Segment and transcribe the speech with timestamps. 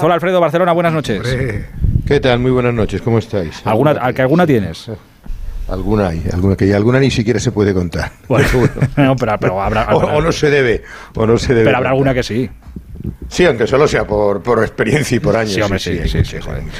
[0.00, 1.22] Hola Alfredo, Barcelona, buenas noches.
[2.06, 2.38] ¿Qué tal?
[2.38, 3.60] Muy buenas noches, ¿cómo estáis?
[3.64, 4.90] ¿Alguna, ¿Que alguna tienes?
[5.68, 8.12] Alguna hay, alguna que alguna ni siquiera se puede contar.
[8.28, 10.82] Bueno, pero, habrá, o, no se debe,
[11.14, 11.64] o no se debe.
[11.64, 12.48] Pero habrá alguna que sí.
[13.28, 15.52] Sí, aunque solo sea por, por experiencia y por años.
[15.52, 16.36] Sí, hombre, sí, sí, sí,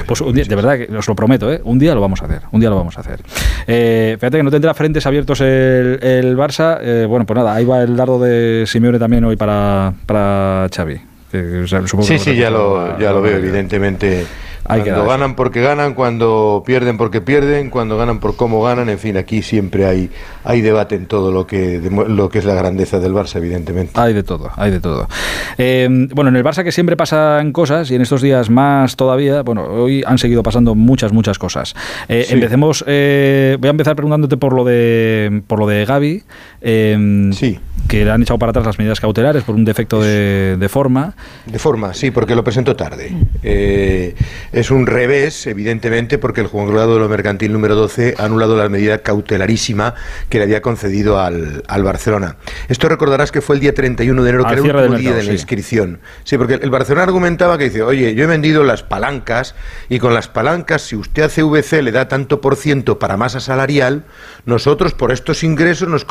[0.07, 1.61] Pues un día, de verdad, que os lo prometo, ¿eh?
[1.65, 3.21] un día lo vamos a hacer, un día lo vamos a hacer.
[3.67, 6.79] Eh, fíjate que no tendrá frentes abiertos el, el Barça.
[6.81, 11.18] Eh, bueno, pues nada, ahí va el dardo de Simeone también hoy para, para Xavi.
[11.31, 14.27] Sí, sí, ya lo, ya lo veo, evidentemente
[14.69, 19.17] cuando ganan porque ganan, cuando pierden porque pierden, cuando ganan por cómo ganan, en fin,
[19.17, 20.11] aquí siempre hay,
[20.45, 23.93] hay debate en todo lo que, lo que es la grandeza del Barça, evidentemente.
[23.99, 25.09] Hay de todo, hay de todo.
[25.57, 29.43] Em, bueno, en el Barça que siempre pasan cosas y en estos días más todavía,
[29.43, 31.75] bueno, hoy han seguido pasando muchas, muchas cosas.
[32.09, 36.23] Eh, empecemos, eh, voy a empezar preguntándote por lo de, por lo de Gaby.
[36.61, 37.59] Em, sí
[37.89, 41.15] que le han echado para atrás las medidas cautelares por un defecto de, forma.
[41.47, 43.13] De forma, sí, porque lo presentó tarde.
[43.43, 44.15] Eh,
[44.53, 48.69] es un revés, evidentemente, porque el juzgado de lo mercantil número 12 ha anulado la
[48.69, 49.95] medida cautelarísima
[50.29, 52.37] que le había concedido al, Barcelona.
[52.69, 55.23] Esto recordarás que fue el día 31 de enero, que era el último día de
[55.23, 56.01] la inscripción.
[56.25, 59.55] Sí, porque el Barcelona argumentaba que dice, oye, yo he vendido las palancas
[59.89, 63.41] y con las palancas, si usted hace VC le da tanto por ciento para masa
[63.41, 64.05] salarial,
[64.45, 66.05] nosotros por estos ingresos nos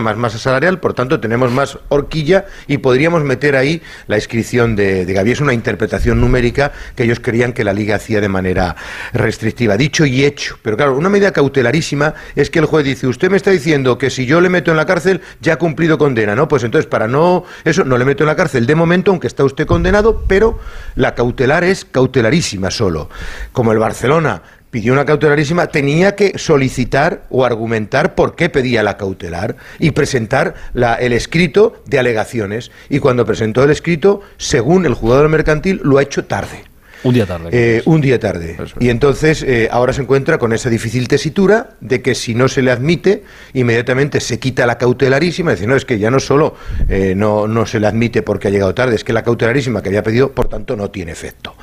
[0.00, 5.04] más masa salarial, por tanto tenemos más horquilla y podríamos meter ahí la inscripción de,
[5.04, 5.16] de.
[5.26, 8.76] Es una interpretación numérica que ellos creían que la liga hacía de manera
[9.12, 9.76] restrictiva.
[9.76, 10.58] Dicho y hecho.
[10.62, 14.10] Pero claro, una medida cautelarísima es que el juez dice, usted me está diciendo que
[14.10, 16.48] si yo le meto en la cárcel ya ha cumplido condena, ¿no?
[16.48, 19.44] Pues entonces para no, eso, no le meto en la cárcel de momento, aunque está
[19.44, 20.58] usted condenado, pero
[20.94, 23.08] la cautelar es cautelarísima solo.
[23.52, 24.42] Como el Barcelona
[24.76, 30.52] pidió una cautelarísima, tenía que solicitar o argumentar por qué pedía la cautelar y presentar
[30.74, 32.70] la, el escrito de alegaciones.
[32.90, 36.64] Y cuando presentó el escrito, según el jugador mercantil, lo ha hecho tarde.
[37.06, 37.50] Un día tarde.
[37.52, 38.56] Eh, un día tarde.
[38.80, 42.62] Y entonces eh, ahora se encuentra con esa difícil tesitura de que si no se
[42.62, 45.52] le admite, inmediatamente se quita la cautelarísima.
[45.52, 46.56] Decir, no, es que ya no solo
[46.88, 49.90] eh, no, no se le admite porque ha llegado tarde, es que la cautelarísima que
[49.90, 51.54] había pedido, por tanto, no tiene efecto.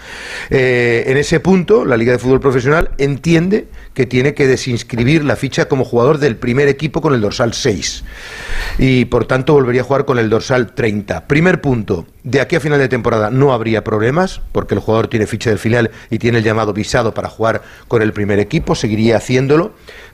[0.50, 5.66] en ese punto, la Liga de Fútbol Profesional entiende que tiene que desinscribir la ficha
[5.66, 8.04] como jugador del primer equipo con el dorsal 6.
[8.80, 11.28] Y por tanto volvería a jugar con el dorsal 30.
[11.28, 15.28] Primer punto, de aquí a final de temporada no habría problemas, porque el jugador tiene
[15.28, 19.18] ficha del final y tiene el llamado visado para jugar con el primer equipo, seguiría
[19.18, 19.74] haciéndolo,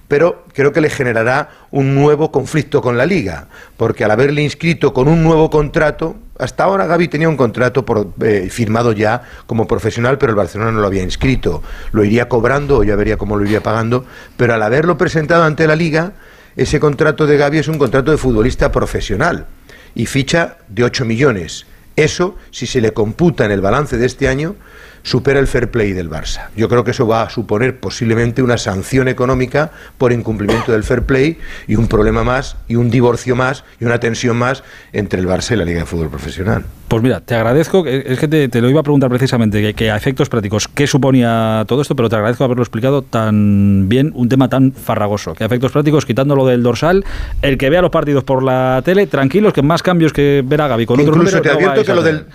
[0.10, 3.48] pero creo que le generará un nuevo conflicto con la liga,
[3.78, 7.86] porque al haberle inscrito con un nuevo contrato, hasta ahora Gaby tenía un contrato
[8.22, 11.62] eh, firmado ya como profesional, pero el Barcelona no lo había inscrito,
[11.92, 14.04] lo iría cobrando o ya vería cómo lo iría pagando,
[14.36, 16.14] pero al haberlo presentado ante la liga,
[16.56, 19.46] ese contrato de Gaby es un contrato de futbolista profesional
[19.94, 21.68] y ficha de 8 millones.
[21.96, 24.56] Eso, si se le computa en el balance de este año,
[25.04, 26.50] supera el fair play del Barça.
[26.56, 31.04] Yo creo que eso va a suponer posiblemente una sanción económica por incumplimiento del fair
[31.04, 31.38] play
[31.68, 35.54] y un problema más y un divorcio más y una tensión más entre el Barça
[35.54, 36.64] y la Liga de Fútbol Profesional.
[36.90, 40.28] Pues mira, te agradezco, es que te, lo iba a preguntar precisamente, que, a efectos
[40.28, 41.96] prácticos, ¿qué suponía todo esto?
[41.96, 46.08] Pero te agradezco haberlo explicado tan bien, un tema tan farragoso, que a efectos prácticos,
[46.08, 47.06] quitándolo del dorsal,
[47.44, 50.68] el que vea los partidos por la tele, tranquilos, que más cambios que ver a
[50.68, 52.26] Gaby con otro Incluso te advierto que lo del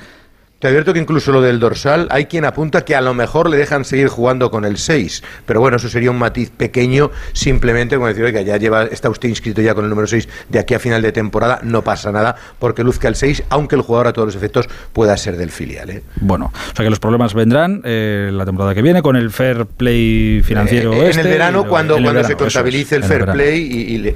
[0.64, 3.58] te advierto que incluso lo del dorsal hay quien apunta que a lo mejor le
[3.58, 8.08] dejan seguir jugando con el 6, pero bueno, eso sería un matiz pequeño, simplemente como
[8.08, 10.78] decir, oiga, ya lleva, está usted inscrito ya con el número 6 de aquí a
[10.78, 14.28] final de temporada, no pasa nada porque luzca el 6, aunque el jugador a todos
[14.28, 15.90] los efectos pueda ser del filial.
[15.90, 16.02] ¿eh?
[16.22, 19.66] Bueno, o sea que los problemas vendrán eh, la temporada que viene con el fair
[19.66, 20.94] play financiero.
[20.94, 23.60] Eh, en el este verano, cuando, cuando se contabilice el fair play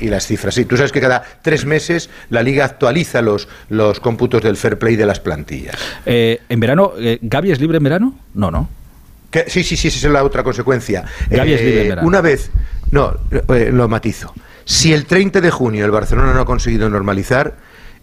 [0.00, 0.54] y, las cifras.
[0.54, 4.78] Sí, tú sabes que cada tres meses la liga actualiza los, los cómputos del fair
[4.78, 5.76] play de las plantillas.
[6.38, 8.14] Eh, en verano, eh, ¿Gaby es libre en verano?
[8.34, 8.68] No, no.
[9.46, 11.04] sí, sí, sí, esa es la otra consecuencia.
[11.30, 12.08] Gaby es libre en eh, verano.
[12.08, 12.50] Una vez,
[12.90, 14.32] no, eh, lo matizo.
[14.64, 17.56] Si el 30 de junio el Barcelona no ha conseguido normalizar,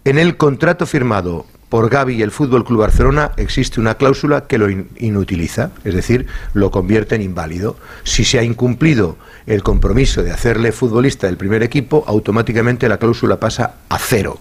[0.04, 4.58] en el contrato firmado por Gaby y el Fútbol Club Barcelona existe una cláusula que
[4.58, 7.76] lo inutiliza, es decir, lo convierte en inválido.
[8.04, 9.18] Si se ha incumplido
[9.48, 14.40] el compromiso de hacerle futbolista del primer equipo, automáticamente la cláusula pasa a cero.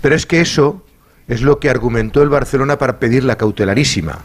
[0.00, 0.84] Pero es que eso
[1.28, 4.20] es lo que argumentó el Barcelona para pedir la cautelarísima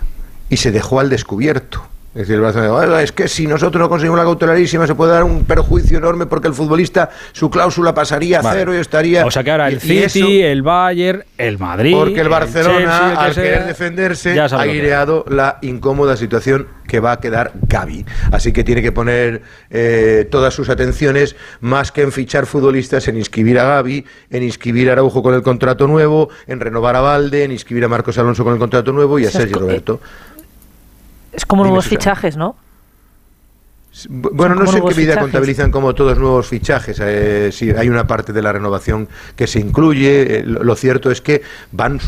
[0.50, 1.84] y se dejó al descubierto.
[2.16, 5.24] Es decir, el Barcelona, es que si nosotros no conseguimos la cautelarísima se puede dar
[5.24, 9.28] un perjuicio enorme porque el futbolista su cláusula pasaría a cero y estaría...
[9.28, 11.94] O sea que ahora el City, el Bayern, el Madrid...
[11.96, 17.52] Porque el Barcelona, al querer defenderse, ha aireado la incómoda situación que va a quedar
[17.68, 18.04] Gaby.
[18.32, 23.18] Así que tiene que poner eh, todas sus atenciones, más que en fichar futbolistas, en
[23.18, 27.44] inscribir a Gaby, en inscribir a Araujo con el contrato nuevo, en renovar a Valde,
[27.44, 30.02] en inscribir a Marcos Alonso con el contrato nuevo y a Sergio Roberto.
[31.32, 32.56] Es como nuevos fichajes, ¿no?
[34.08, 37.00] Bueno, no sé en qué medida contabilizan como todos nuevos fichajes.
[37.04, 40.40] Eh, si hay una parte de la renovación que se incluye.
[40.40, 41.42] Eh, lo, cierto es que
[41.72, 42.00] van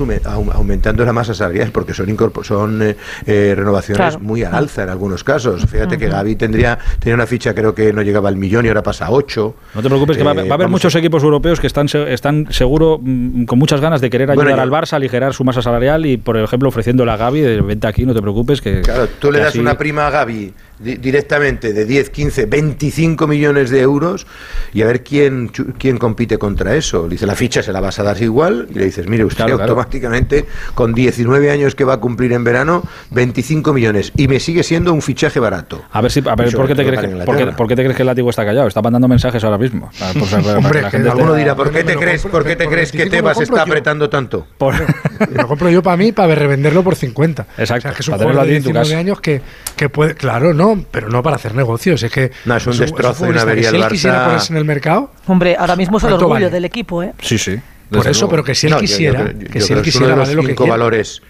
[0.53, 2.95] aumentando la masa salarial porque son, son eh,
[3.25, 5.65] eh, renovaciones muy al alza en algunos casos.
[5.65, 8.83] Fíjate que Gaby tendría tenía una ficha, creo que no llegaba al millón y ahora
[8.83, 9.55] pasa a 8.
[9.75, 13.45] No te preocupes, que va, a haber muchos equipos europeos que están, están seguro mm,
[13.45, 16.37] con muchas ganas de querer ayudar al Barça a aligerar su masa salarial y, por
[16.37, 18.61] ejemplo, ofreciéndole a Gaby de venta aquí, no te preocupes.
[18.61, 23.69] que Claro, tú le das una prima a Gaby directamente de 10, 15, 25 millones
[23.69, 24.27] de euros
[24.73, 27.07] y a ver quién, quién compite contra eso.
[27.07, 30.45] dice, la ficha se la vas a dar igual y le dices, mire, usted automáticamente
[30.73, 34.93] con 19 años que va a cumplir en verano, 25 millones y me sigue siendo
[34.93, 35.83] un fichaje barato.
[35.91, 37.07] A ver, si, a ver ¿por, qué te crees que,
[37.55, 38.67] por, qué, te crees que el látigo está callado?
[38.67, 39.89] Está mandando mensajes ahora mismo.
[40.01, 44.47] alguno dirá, ¿por qué te crees, ¿por qué te crees que Tebas está apretando tanto?
[45.35, 47.47] lo compro yo para mí para revenderlo por 50.
[47.57, 47.75] Exacto.
[47.75, 49.41] O sea, que es un jugador de 19 años que,
[49.75, 52.03] que puede, claro, no, pero no para hacer negocios.
[52.03, 52.31] Es que.
[52.45, 55.11] No, es un destrozo y una avería Si él quisiera ponerse en el mercado.
[55.27, 57.13] Hombre, ahora mismo es el orgullo del equipo, ¿eh?
[57.21, 57.59] Sí, sí.
[57.89, 59.33] Por eso, pero que si él quisiera.
[59.33, 61.21] que si él quisiera, vale lo que valores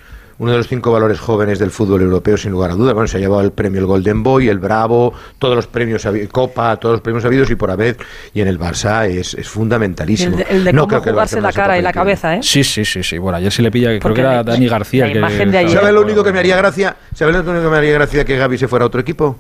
[0.41, 2.95] uno de los cinco valores jóvenes del fútbol europeo, sin lugar a dudas.
[2.95, 6.77] Bueno, se ha llevado el premio el Golden Boy, el Bravo, todos los premios, Copa,
[6.77, 7.97] todos los premios habidos y por haber.
[8.33, 10.39] Y en el Barça es, es fundamentalísimo.
[10.49, 12.39] El de, no cómo jugarse la cara y la cabeza, ¿eh?
[12.41, 13.19] Sí, sí, sí, sí.
[13.19, 15.05] Bueno, ayer sí le pilla, creo que era Dani García.
[15.05, 15.77] La imagen de ayer.
[15.77, 16.95] ¿Sabes lo único que me haría gracia?
[17.13, 19.37] ¿Sabes lo único que me haría gracia que Gaby se fuera a otro equipo?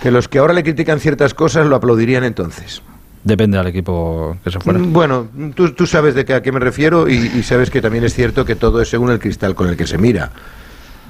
[0.00, 2.82] Que los que ahora le critican ciertas cosas lo aplaudirían entonces.
[3.26, 4.78] Depende del equipo que se fuera.
[4.78, 7.82] Mm, bueno, tú, tú sabes de qué, a qué me refiero y, y sabes que
[7.82, 10.30] también es cierto que todo es según el cristal con el que se mira.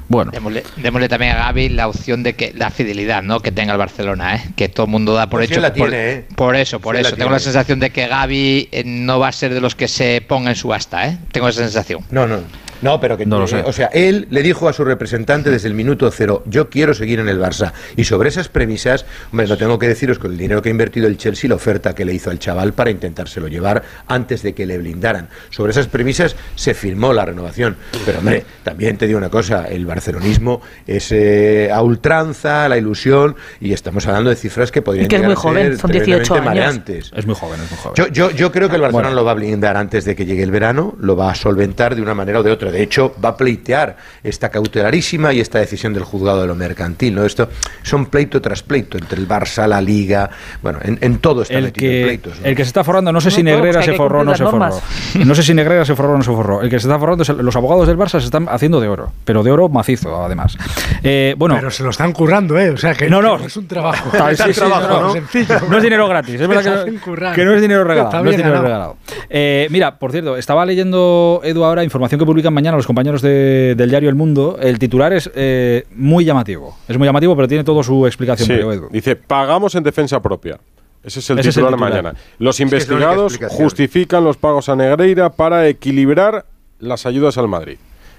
[0.09, 0.31] Bueno.
[0.33, 3.41] Démosle, también a Gaby la opción de que la fidelidad ¿no?
[3.41, 4.43] que tenga el Barcelona, ¿eh?
[4.57, 5.61] que todo el mundo da por pues hecho.
[5.75, 6.25] por, ¿eh?
[6.37, 7.17] por, eso, por eso.
[7.17, 10.23] Tengo la sensación de que Gaby eh, no va a ser de los que se
[10.27, 11.07] ponga en subasta.
[11.09, 11.19] ¿eh?
[11.33, 12.01] Tengo esa sensación.
[12.11, 12.39] No, no.
[12.83, 13.63] No, pero que no lo sé.
[13.65, 17.21] O sea, él le dijo a su representante desde el minuto cero, yo quiero seguir
[17.21, 17.73] en el Barça.
[17.97, 21.07] Y sobre esas premisas, hombre, lo tengo que deciros con el dinero que ha invertido
[21.07, 24.67] el Chelsea, la oferta que le hizo al chaval para intentárselo llevar antes de que
[24.67, 25.29] le blindaran.
[25.51, 27.77] Sobre esas premisas se firmó la renovación.
[28.05, 33.37] Pero hombre, también te digo una cosa, el barcelonismo es eh, a ultranza, la ilusión,
[33.61, 36.81] y estamos hablando de cifras que podrían y que es muy joven, son 18 años.
[37.15, 37.95] Es muy joven, es muy joven.
[37.97, 40.43] Yo, yo, yo creo que el Barcelona lo va a blindar antes de que llegue
[40.43, 43.31] el verano, lo va a solventar de una manera o de otra de hecho, va
[43.31, 47.15] a pleitear esta cautelarísima y esta decisión del juzgado de lo mercantil.
[47.15, 47.25] ¿no?
[47.25, 47.49] Esto
[47.83, 50.31] son pleito tras pleito entre el Barça, la Liga,
[50.63, 52.39] bueno, en, todo está el que, pleitos.
[52.43, 54.81] El que se está forrando, no sé si Negrera se forró o no se forró.
[55.25, 56.63] No sé si Negrera se forró o no se forró.
[56.63, 59.43] El que se está forrando, los abogados del Barça se están haciendo de oro, pero
[59.43, 60.57] de oro macizo, además.
[61.03, 62.71] Eh, bueno, pero se lo están currando, ¿eh?
[62.71, 64.11] O sea, que no, no, es un trabajo.
[64.17, 66.87] no, es dinero gratis, es verdad
[67.35, 68.25] que, no es dinero regalado.
[68.25, 68.97] No es dinero regalado.
[69.29, 73.89] Eh, mira, por cierto, estaba leyendo, Edu, ahora información que publican mañana los compañeros del
[73.89, 74.59] diario El Mundo.
[74.61, 76.77] El titular es eh, muy llamativo.
[76.89, 78.89] Es muy llamativo, pero tiene toda su explicación.
[78.91, 80.59] Dice, pagamos en defensa propia.
[81.05, 82.15] Ese es el, titular, de mañana.
[82.39, 86.47] Los investigados justifican los pagos a Negreira para equilibrar
[86.81, 87.77] las ayudas al Madrid.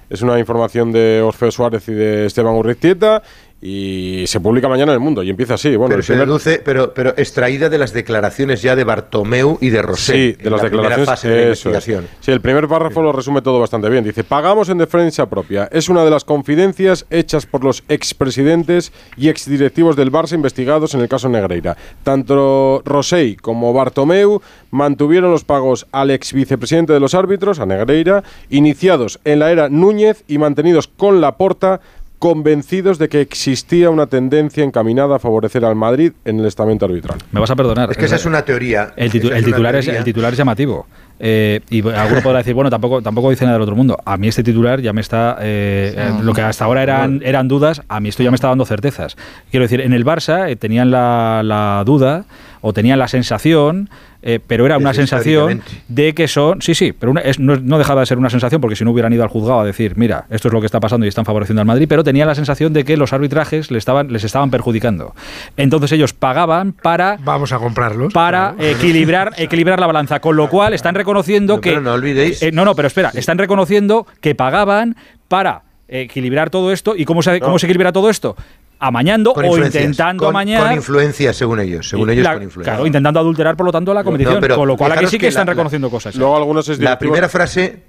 [0.09, 3.23] Es una información de Orfeo Suárez y de Esteban Urriztieta
[3.61, 5.75] y se publica mañana en el mundo y empieza así.
[5.75, 9.81] Bueno, pero, se deduce, pero, pero extraída de las declaraciones ya de Bartomeu y de
[9.81, 10.13] Rosé.
[10.13, 11.09] Sí, de las declaraciones.
[11.09, 12.07] Fase de investigación.
[12.19, 14.03] Sí, el primer párrafo lo resume todo bastante bien.
[14.03, 15.67] Dice: Pagamos en defensa propia.
[15.71, 21.01] Es una de las confidencias hechas por los expresidentes y exdirectivos del Barça investigados en
[21.01, 21.75] el caso Negreira.
[22.03, 28.23] Tanto Rosé como Bartomeu mantuvieron los pagos al ex vicepresidente de los árbitros, a Negreira,
[28.49, 31.81] iniciados en la era Núñez y mantenidos con la porta
[32.19, 37.19] convencidos de que existía una tendencia encaminada a favorecer al Madrid en el estamento arbitral.
[37.31, 37.91] Me vas a perdonar.
[37.91, 38.93] Es que esa es una teoría.
[38.95, 40.87] El, titular, Es, el titular es llamativo.
[41.19, 43.97] Eh, y alguno podrá decir, bueno, tampoco, tampoco dice nada del otro mundo.
[44.05, 45.37] A mí este titular ya me está.
[45.41, 48.47] Eh, eh, lo que hasta ahora eran, eran dudas, a mí esto ya me está
[48.47, 49.15] dando certezas.
[49.51, 52.25] Quiero decir, en el Barça tenían la, la duda
[52.61, 53.89] o tenían la sensación
[54.29, 58.17] eh, pero era una sensación de que son, sí, sí, pero no, dejaba de ser
[58.17, 60.59] una sensación porque si no hubieran ido al juzgado a decir, mira, esto es lo
[60.59, 63.13] que está pasando y están favoreciendo al Madrid, pero tenía la sensación de que los
[63.13, 65.15] arbitrajes les estaban, les estaban perjudicando.
[65.55, 67.17] Entonces ellos pagaban para...
[67.23, 68.11] Vamos a comprarlos.
[68.11, 71.79] Para equilibrar, equilibrar la balanza, con lo cual están reconociendo que...
[71.79, 72.43] no olvidéis...
[72.43, 74.97] Eh, no, no, pero espera, están reconociendo que pagaban
[75.29, 76.97] para equilibrar todo esto.
[76.97, 78.35] ¿Y cómo se, cómo se equilibra todo esto?
[78.79, 80.67] Amañando o intentando amañar.
[80.67, 81.89] Con influencia, según ellos.
[81.89, 82.73] Según ellos, con influencia.
[82.73, 84.41] Claro, intentando adulterar, por lo tanto, la competición.
[84.55, 86.15] con lo cual aquí sí que, están reconociendo cosas.
[86.15, 87.83] Luego algunos es La primera frase.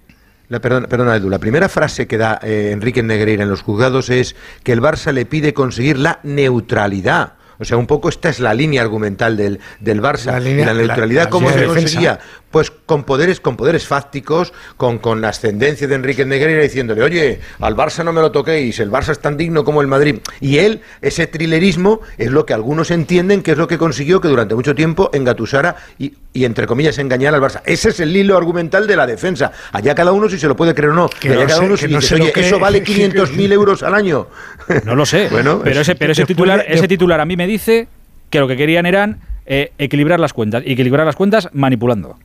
[0.49, 1.29] La, perdona, Edu.
[1.29, 5.13] La primera frase que da eh, Enrique Negreira en los juzgados es que el Barça
[5.13, 7.35] le pide conseguir la neutralidad.
[7.61, 10.39] O sea, un poco esta es la línea argumental del, del Barça.
[10.39, 12.19] La, neutralidad, ¿cómo se conseguía?
[12.51, 17.41] pues con poderes, con poderes fácticos, con, con la ascendencia de Enrique Negreira diciéndole, oye,
[17.61, 20.21] al Barça no me lo toquéis, el Barça es tan digno como el Madrid.
[20.41, 24.29] Y él, ese trilerismo, es lo que algunos entienden que es lo que consiguió que
[24.29, 27.61] durante mucho tiempo engatusara y, y entre comillas, engañara al Barça.
[27.67, 29.53] Ese es el hilo argumental de la defensa.
[29.73, 31.09] Allá cada uno si se lo puede creer o no.
[31.09, 34.29] Que allá cada uno si dice, oye, eso vale 500.000 euros al año.
[34.85, 35.29] No lo sé.
[35.31, 37.89] bueno, pero ese, pero ese titular, ese titular a mí me dice
[38.31, 40.63] que lo que querían eran eh, equilibrar las cuentas.
[40.65, 42.17] Y equilibrar las cuentas manipulando.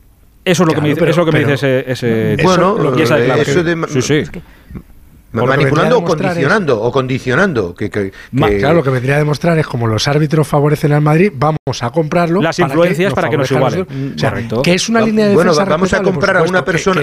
[0.44, 3.86] Eso es lo que me dice, eso que me dice ese, ese bueno, eso, de,
[3.88, 4.40] sí, sí.
[5.32, 10.06] manipulando o condicionando o condicionando que, claro lo que vendría a demostrar es como los
[10.06, 13.86] árbitros favorecen al Madrid vamos a comprarlo las influencias para que, nos igualen
[14.62, 17.00] que es una línea de defensa bueno vamos a comprar a una persona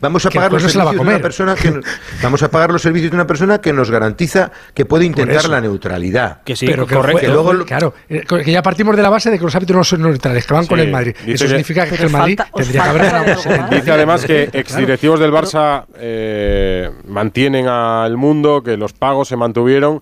[0.00, 1.80] Vamos a pagar los servicios de una persona que
[2.22, 5.60] vamos a pagar los servicios de una persona que nos garantiza que puede intentar la
[5.60, 6.42] neutralidad.
[6.44, 7.32] Que sí, pero que, correcto.
[7.32, 10.02] luego, claro, eh, que ya partimos de la base de que los árbitros no son
[10.02, 11.14] neutrales, que van con el Madrid.
[11.26, 16.90] Eso significa que el Madrid tendría que haber Dice además que exdirectivos del Barça eh,
[17.06, 20.00] mantienen al mundo, que los pagos se mantuvieron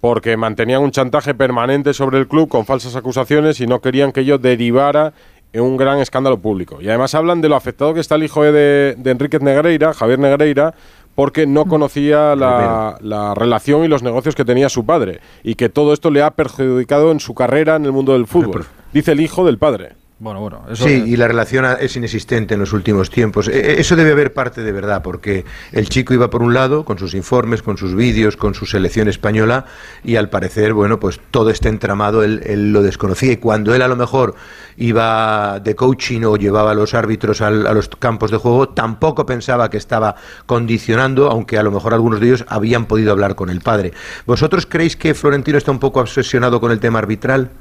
[0.00, 4.20] porque mantenían un chantaje permanente sobre el club con falsas acusaciones y no querían que
[4.20, 5.12] ello derivara
[5.54, 6.80] un gran escándalo público.
[6.80, 10.18] Y además hablan de lo afectado que está el hijo de, de Enriquez Negreira, Javier
[10.18, 10.74] Negreira,
[11.14, 11.68] porque no mm.
[11.68, 16.10] conocía la, la, relación y los negocios que tenía su padre y que todo esto
[16.10, 18.66] le ha perjudicado en su carrera en el mundo del fútbol.
[18.92, 19.96] Dice el hijo del padre.
[20.20, 20.64] Bueno, bueno.
[20.74, 23.46] sí, y la relación es inexistente en los últimos tiempos.
[23.46, 26.84] E, e, eso debe haber parte de verdad, porque el chico iba por un lado
[26.84, 29.66] con sus informes, con sus vídeos, con su selección española,
[30.02, 33.30] y al parecer, bueno, pues todo este entramado él, lo desconocía.
[33.30, 34.34] Y cuando él a lo mejor
[34.76, 39.70] iba de coaching o llevaba a los árbitros a los campos de juego, tampoco pensaba
[39.70, 43.60] que estaba condicionando, aunque a lo mejor algunos de ellos habían podido hablar con el
[43.60, 43.92] padre.
[44.26, 47.52] ¿Vosotros creéis que Florentino está un poco obsesionado con el tema arbitral?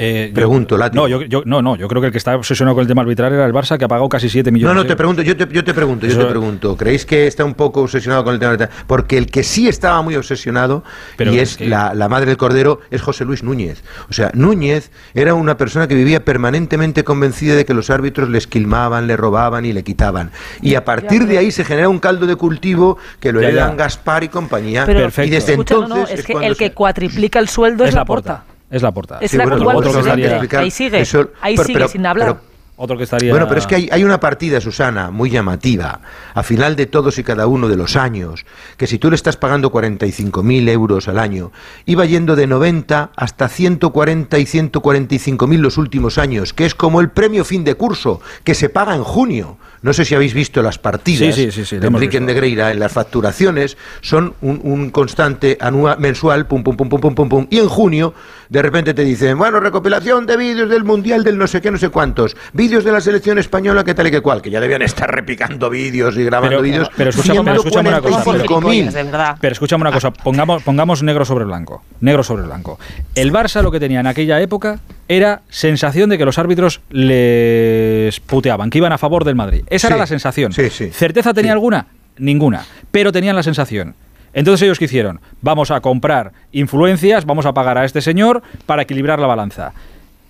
[0.00, 2.88] Eh, pregunto, No yo, no, no, yo creo que el que está obsesionado con el
[2.88, 4.72] tema arbitral era el Barça, que ha pagado casi 7 millones.
[4.72, 6.76] No, no, te pregunto, yo te, yo te pregunto, yo te pregunto.
[6.76, 8.70] ¿Creéis que está un poco obsesionado con el tema arbitral?
[8.86, 10.84] Porque el que sí estaba muy obsesionado,
[11.18, 13.82] y es, la, la, madre del Cordero, es José Luis Núñez.
[14.08, 18.38] O sea, Núñez era una persona que vivía permanentemente convencida de que los árbitros le
[18.38, 20.30] esquilmaban, le robaban y le quitaban.
[20.62, 24.22] Y a partir de ahí se genera un caldo de cultivo que lo heredan Gaspar
[24.22, 24.86] y compañía.
[24.88, 26.20] y desde entonces.
[26.20, 28.44] es, que el que cuatriplica el sueldo es, la porta.
[28.70, 29.20] Es la portada.
[29.20, 31.04] Es la otro que estaría, ahí sigue,
[31.40, 32.36] ahí sigue sin hablar.
[32.78, 33.32] Otro que estaría...
[33.32, 36.00] Bueno, pero es que hay, hay, una partida, Susana, muy llamativa,
[36.32, 39.36] a final de todos y cada uno de los años, que si tú le estás
[39.36, 41.52] pagando 45.000 euros al año,
[41.86, 47.10] iba yendo de 90 hasta 140 y 145.000 los últimos años, que es como el
[47.10, 49.58] premio fin de curso, que se paga en junio.
[49.80, 54.90] No sé si habéis visto las partidas de Enrique Negreira en las facturaciones, son un,
[54.90, 57.46] constante anual, mensual, pum, pum, pum, pum, pum, pum, pum.
[57.48, 58.12] Y en junio,
[58.48, 61.78] de repente te dicen, bueno, recopilación de vídeos del Mundial del no sé qué, no
[61.78, 64.82] sé cuántos, vídeos de la selección española, que tal y que cual, que ya debían
[64.82, 66.90] estar repicando vídeos y grabando vídeos.
[66.96, 69.36] Pero, escúchame, una cosa.
[69.40, 71.82] Pero, escúchame una cosa, pongamos, pongamos negro sobre blanco.
[72.00, 72.78] Negro sobre blanco.
[73.14, 78.20] El Barça lo que tenía en aquella época era sensación de que los árbitros les
[78.20, 79.64] puteaban, que iban a favor del Madrid.
[79.70, 80.52] Esa era la sensación.
[80.52, 81.86] ¿Certeza tenía alguna?
[82.18, 82.66] Ninguna.
[82.90, 83.94] Pero tenían la sensación.
[84.34, 85.20] Entonces ellos qué hicieron?
[85.40, 89.72] Vamos a comprar influencias, vamos a pagar a este señor para equilibrar la balanza.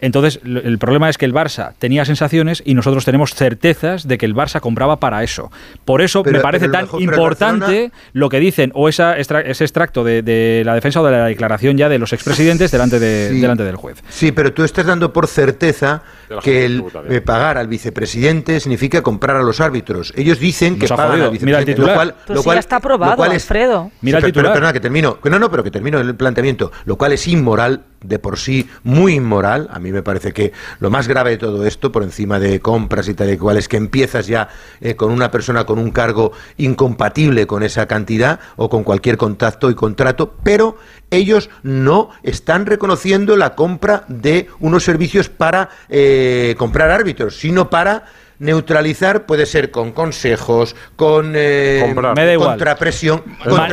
[0.01, 4.27] Entonces, el problema es que el Barça tenía sensaciones y nosotros tenemos certezas de que
[4.27, 5.51] el Barça compraba para eso.
[5.85, 10.75] Por eso me parece tan importante lo que dicen o esa ese extracto de, la
[10.75, 14.03] defensa o de la declaración ya de los expresidentes delante, de, delante del juez.
[14.09, 16.03] Sí, pero tú estás dando por certeza
[16.43, 20.13] que el eh, pagar al vicepresidente significa comprar a los árbitros.
[20.17, 21.75] Ellos dicen que pagan al vicepresidente.
[21.75, 23.91] Mira el Lo cual, lo cual, ya está aprobado, es, Alfredo.
[24.01, 24.53] Mira el titular.
[24.53, 25.19] perdona, que termino.
[25.25, 26.73] No, no, pero que termino el planteamiento.
[26.85, 29.69] Lo cual es inmoral de por sí muy inmoral.
[29.73, 33.09] A mí me parece que lo más grave de todo esto, por encima de compras
[33.09, 34.49] y tal y cual, es que empiezas ya
[34.81, 39.71] eh, con una persona con un cargo incompatible con esa cantidad o con cualquier contacto
[39.71, 40.77] y contrato, pero
[41.11, 48.05] ellos no están reconociendo la compra de unos servicios para eh, comprar árbitros, sino para
[48.39, 51.95] neutralizar puede ser con consejos, con eh,
[52.37, 53.23] contrapresión,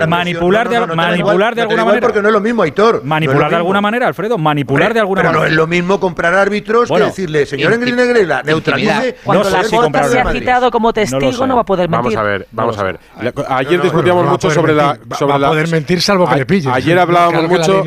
[0.07, 2.07] manipular de, manipular de alguna manera.
[2.07, 3.03] Porque no es lo mismo, Aitor.
[3.03, 4.37] Manipular de alguna manera, Alfredo.
[4.37, 5.39] Manipular de alguna manera.
[5.39, 9.17] no es lo mismo comprar árbitros que decirle, señor Engel Negrela, neutralice.
[9.23, 12.15] Cuando la foto se ha citado como testigo, no, va a poder mentir.
[12.15, 12.99] Vamos a ver, vamos a ver.
[13.49, 14.97] Ayer discutíamos mucho sobre la.
[15.17, 16.69] Sobre va a poder mentir salvo que le pille.
[16.71, 17.83] Ayer hablábamos mucho.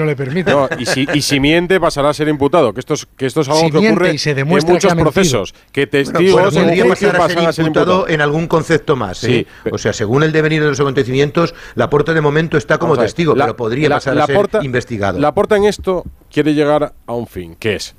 [1.14, 2.72] Y si miente, pasará a ser imputado.
[2.72, 5.54] Que esto es algo que ocurre en muchos procesos.
[5.72, 9.24] Que testigos podría pasar a ser imputado en algún concepto más.
[9.24, 9.46] ¿eh?
[9.70, 13.34] O sea, según el devenir de los acontecimientos, la porta de momento está como testigo,
[13.34, 15.18] pero podría pasar a ser investigado.
[15.18, 17.94] La porta en esto quiere llegar a un fin, que es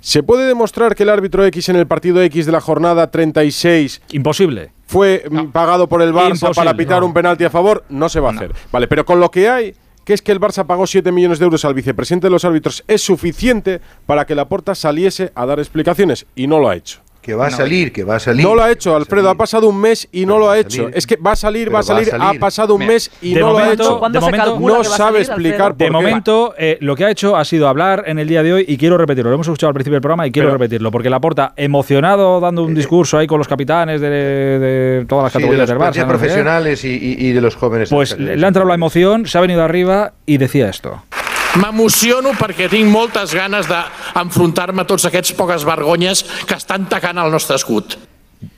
[0.00, 4.02] ¿Se puede demostrar que el árbitro X en el partido X de la jornada 36
[4.12, 7.84] imposible fue pagado por el Barça para pitar un penalti a favor?
[7.88, 8.54] No se va a hacer.
[8.70, 11.44] Vale, pero con lo que hay que es que el Barça pagó 7 millones de
[11.44, 16.26] euros al vicepresidente de los árbitros es suficiente para que Laporta saliese a dar explicaciones
[16.34, 17.00] y no lo ha hecho.
[17.28, 18.42] Que va a salir, que va a salir.
[18.42, 19.28] No lo ha hecho, Alfredo.
[19.28, 20.88] Ha pasado un mes y no lo ha hecho.
[20.94, 23.58] Es que va a salir, va a salir, Ha pasado un mes y no lo
[23.58, 24.00] ha hecho.
[24.10, 27.68] De momento, no sabe explicar por De momento, eh, lo que ha hecho ha sido
[27.68, 29.28] hablar en el día de hoy y quiero repetirlo.
[29.28, 30.90] Lo hemos escuchado al principio del programa y quiero repetirlo.
[30.90, 35.68] Porque Laporta, emocionado, dando un eh, discurso ahí con los capitanes de, todas las categorías
[35.68, 36.06] del Barça.
[36.06, 37.90] profesionales y, de los jóvenes.
[37.90, 41.02] Pues le ha entrado la emoción, se ha venido arriba y decía esto.
[41.56, 47.32] M'emociono perquè tinc moltes ganes d'enfrontar-me a tots aquests poques vergonyes que estan tacant el
[47.32, 47.96] nostre escut.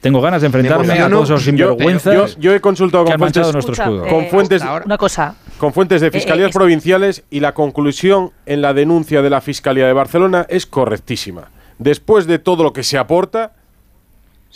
[0.00, 3.72] Tengo ganas de enfrentarme a todos los sinvergüenzas yo, yo, he consultado con fuentes, nuestro
[3.72, 4.06] escudo.
[4.06, 5.36] con fuentes, una cosa.
[5.56, 9.40] con fuentes de eh, fiscalías eh, provinciales y la conclusión en la denuncia de la
[9.40, 11.50] Fiscalía de Barcelona es correctísima.
[11.78, 13.52] Después de todo lo que se aporta,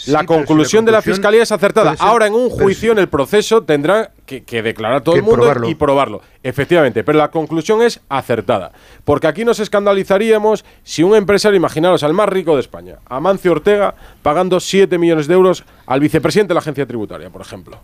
[0.07, 1.95] la, conclusión de la fiscalía es acertada.
[2.01, 6.21] Ahora, en un juicio, en el proceso, tendrá que, declarar todo el mundo y probarlo.
[6.43, 8.73] Efectivamente, pero la conclusión es acertada.
[9.05, 13.95] Porque aquí nos escandalizaríamos si un empresario, imaginaros al más rico de España, Amancio Ortega,
[14.23, 17.81] pagando 7 millones de euros al vicepresidente de la agencia tributaria, por ejemplo.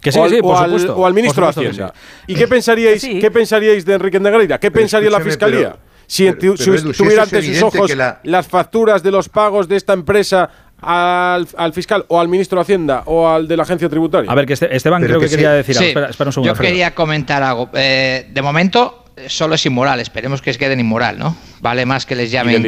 [0.00, 1.92] Que sí, o, al, sí, o, al, ministro de Hacienda.
[2.26, 4.58] ¿Y qué pensaríais, qué pensaríais de Enrique Negreira?
[4.58, 5.76] ¿Qué pensaría la fiscalía?
[6.10, 7.92] si, tuviera ante sus ojos
[8.24, 12.62] las facturas de los pagos de esta empresa al, al, fiscal o al ministro de
[12.62, 14.30] Hacienda o al de la agencia tributaria.
[14.30, 15.88] A ver, que este, Esteban creo que, quería decir algo.
[16.06, 17.70] Espera, un segundo, Yo quería comentar algo.
[17.74, 20.00] Eh, de momento, solo es inmoral.
[20.00, 21.36] Esperemos que es queden inmoral, ¿no?
[21.60, 22.64] Vale más que les llamen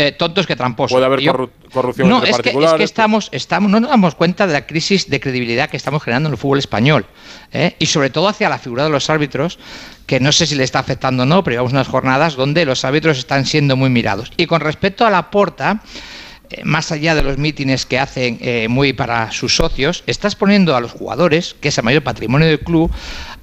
[0.00, 0.94] eh, tontos que tramposos.
[0.94, 1.20] Puede haber
[1.72, 5.10] corrupción no, es Que, es que estamos, estamos, no nos damos cuenta de la crisis
[5.10, 7.04] de credibilidad que estamos generando en el fútbol español.
[7.52, 7.74] ¿eh?
[7.80, 9.58] Y sobre todo hacia la figura de los árbitros,
[10.06, 12.84] que no sé si le está afectando o no, pero llevamos unas jornadas donde los
[12.84, 14.30] árbitros están siendo muy mirados.
[14.36, 15.82] Y con respecto a la porta
[16.64, 20.80] más allá de los mítines que hacen eh, muy para sus socios, estás poniendo a
[20.80, 22.90] los jugadores, que es el mayor patrimonio del club,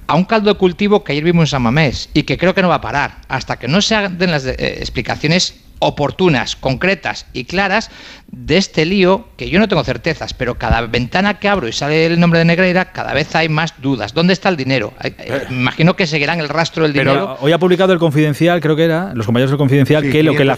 [0.06, 2.62] a un caldo de cultivo que ayer vimos en San Mamés y que creo que
[2.62, 3.18] no va a parar.
[3.28, 7.90] Hasta que no se den las eh, explicaciones oportunas, concretas y claras
[8.28, 12.06] de este lío que yo no tengo certezas, pero cada ventana que abro y sale
[12.06, 14.14] el nombre de Negreira, cada vez hay más dudas.
[14.14, 14.92] ¿Dónde está el dinero?
[15.02, 17.36] Eh, eh, imagino que seguirán el rastro del dinero.
[17.40, 20.44] Hoy ha publicado el Confidencial, creo que era, los compañeros del Confidencial, que, lo que,
[20.44, 20.56] la,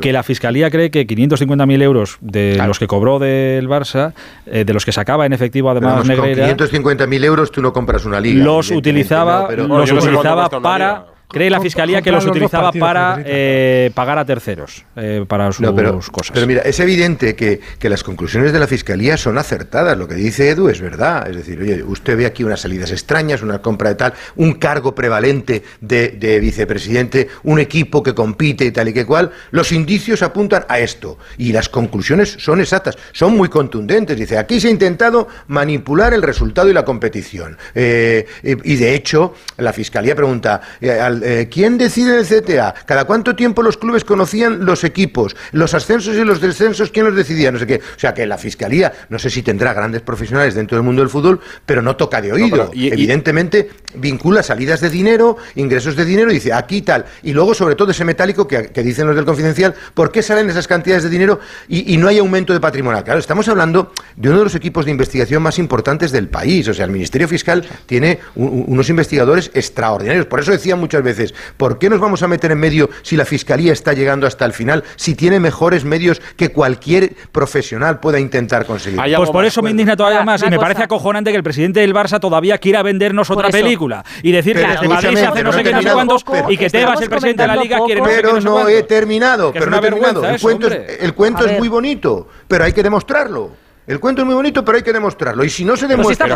[0.00, 4.12] que la Fiscalía cree que 550.000 euros de los que cobró del Barça,
[4.46, 6.48] eh, de los que sacaba en efectivo además Negreira...
[6.56, 8.42] Con 550.000 euros tú no compras una liga.
[8.44, 14.24] Los utilizaba, los utilizaba para cree la fiscalía que los utilizaba para eh, pagar a
[14.24, 16.32] terceros, eh, para sus cosas.
[16.34, 19.98] Pero mira, es evidente que, las conclusiones de la fiscalía son acertadas.
[19.98, 21.28] Lo que dice Edu es verdad.
[21.28, 24.94] Es decir, oye, usted ve aquí unas salidas extrañas, una compra de tal, un cargo
[24.94, 29.32] prevalente de, vicepresidente, un equipo que compite y tal y que cual.
[29.50, 31.18] Los indicios apuntan a esto.
[31.36, 34.16] Y las conclusiones son exactas, son muy contundentes.
[34.16, 37.58] Dice, aquí se ha intentado manipular el resultado y la competición.
[37.74, 42.74] Eh, y de hecho, la fiscalía pregunta al eh, ¿quién decide el CTA?
[42.86, 45.36] ¿Cada cuánto tiempo los clubes conocían los equipos?
[45.52, 47.50] ¿Los ascensos y los descensos quién los decidía?
[47.52, 47.76] No sé qué.
[47.76, 51.08] O sea que la Fiscalía, no sé si tendrá grandes profesionales dentro del mundo del
[51.08, 52.70] fútbol, pero no toca de oído.
[52.74, 57.04] Evidentemente vincula salidas de dinero, ingresos de dinero y dice aquí tal.
[57.22, 60.66] Y luego, sobre todo, ese metálico que, dicen los del confidencial, ¿por qué salen esas
[60.66, 63.02] cantidades de dinero y, no hay aumento de patrimonio?
[63.04, 66.66] Claro, estamos hablando de uno de los equipos de investigación más importantes del país.
[66.68, 70.26] O sea, el Ministerio Fiscal tiene unos investigadores extraordinarios.
[70.26, 73.16] Por eso decía muchas veces veces, ¿por qué nos vamos a meter en medio si
[73.16, 78.18] la Fiscalía está llegando hasta el final, si tiene mejores medios que cualquier profesional pueda
[78.18, 79.00] intentar conseguir?
[79.16, 81.94] Pues por eso me indigna todavía más y me parece acojonante que el presidente del
[81.94, 85.62] Barça todavía quiera vendernos otra película y decir que desde Madrid se hace no sé
[85.62, 88.68] qué, no sé cuántos y que Tebas, el presidente de la Liga, quiere Pero no
[88.68, 90.24] he terminado, pero no he terminado.
[90.24, 93.50] El cuento, es, el cuento es muy bonito, pero hay que demostrarlo.
[93.86, 95.44] El cuento es muy bonito, pero hay que demostrarlo.
[95.44, 96.26] Y si no se demuestra.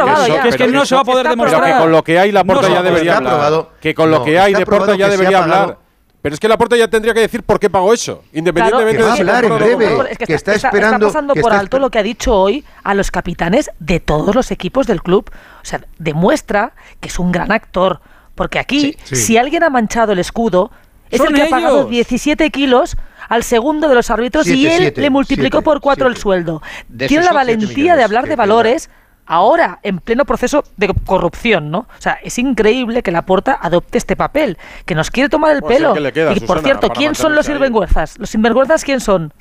[0.43, 1.65] que, es que no se va a poder demostrar.
[1.65, 3.69] que con lo que hay, la porta ya debería hablar.
[3.81, 5.79] que con lo que hay, de porta ya debería hablar.
[6.25, 9.11] Pero es que la porta ya tendría que decir por qué pagó eso, independientemente de
[9.11, 12.65] hablar en breve, que, está, esperando, está pasando por alto lo que ha dicho hoy
[12.83, 15.31] a los capitanes de todos los equipos del club.
[15.31, 18.01] O sea, demuestra que es un gran actor,
[18.35, 20.71] porque aquí si alguien ha manchado el escudo
[21.11, 22.97] es el que ha pagado 17 kilos
[23.29, 26.63] al segundo de los árbitros y él le multiplicó por cuatro el sueldo.
[27.09, 28.91] Tiene la valentía de hablar de valores
[29.27, 31.79] ahora en pleno proceso de corrupción, ¿no?
[31.79, 35.61] O sea, es increíble que la Porta adopte este papel, que nos quiere tomar el
[35.61, 35.95] pues pelo.
[36.35, 38.19] y por cierto, ¿quién son los sinvergüenzas?
[38.19, 39.33] ¿Los sinvergüenzas quién son?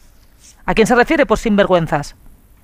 [0.65, 2.15] ¿A quién se refiere por sinvergüenzas?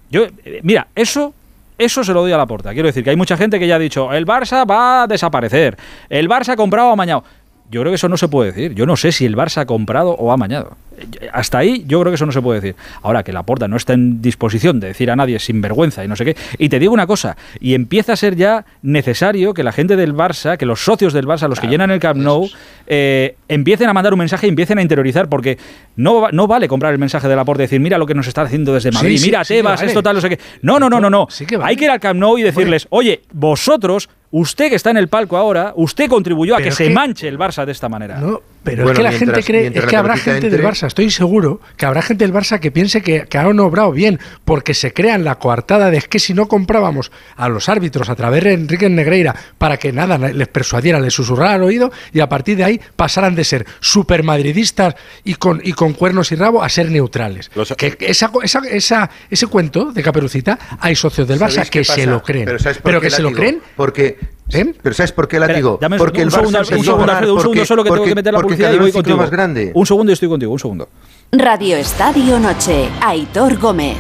[0.10, 1.34] Yo, eh, mira, eso
[1.78, 2.74] eso se lo doy a la porta.
[2.74, 5.78] Quiero decir que hay mucha gente que ya ha dicho, el Barça va a desaparecer,
[6.10, 7.24] el Barça ha comprado o amañado.
[7.72, 8.74] Yo creo que eso no se puede decir.
[8.74, 10.76] Yo no sé si el Barça ha comprado o ha amañado.
[11.34, 12.76] Hasta ahí yo creo que eso no se puede decir.
[13.02, 16.08] Ahora que la Porta no está en disposición de decir a nadie sin vergüenza y
[16.08, 16.36] no sé qué.
[16.58, 20.14] Y te digo una cosa, y empieza a ser ya necesario que la gente del
[20.14, 22.50] Barça, que los socios del Barça, los que llenan el Camp Nou,
[22.88, 25.58] eh, empiecen a mandar un mensaje y empiecen a interiorizar, porque
[25.96, 28.28] no, no vale comprar el mensaje de la Porta y decir, mira lo que nos
[28.28, 30.40] está haciendo desde Madrid, mira Tebas, esto tal, no sé qué.
[30.62, 31.28] No, no, no, no, no.
[31.62, 35.08] Hay que ir al Camp Nou y decirles, oye, vosotros usted que está en el
[35.08, 38.20] palco ahora, usted contribuyó a que se manche el Barça de esta manera.
[38.20, 41.62] No, pero es que la gente cree, es que habrá gente del Barça, estoy seguro
[41.78, 45.24] que habrá gente del Barça que piense que, que han obrado bien, porque se crean
[45.24, 49.36] la coartada de que si no comprábamos a los árbitros a través de Enrique Negreira
[49.58, 53.36] para que nada les persuadiera, les susurrara al oído y a partir de ahí pasaran
[53.36, 57.50] de ser supermadridistas y con, y con cuernos y rabo a ser neutrales.
[57.78, 62.50] que esa, esa, ese cuento de Caperucita hay socios del Barça que se lo creen,
[62.84, 64.18] pero, que se lo creen porque
[64.54, 64.74] ¿Eh?
[64.82, 65.80] Pero ¿sabes por qué la digo?
[65.98, 68.78] porque el segundo, un segundo, un segundo solo que tengo que meter la publicidad y
[68.78, 69.18] voy contigo.
[69.18, 69.72] Más grande.
[69.74, 70.90] Un segundo y estoy contigo, un segundo.
[71.32, 73.98] Radio Estadio Noche, Aitor Gómez.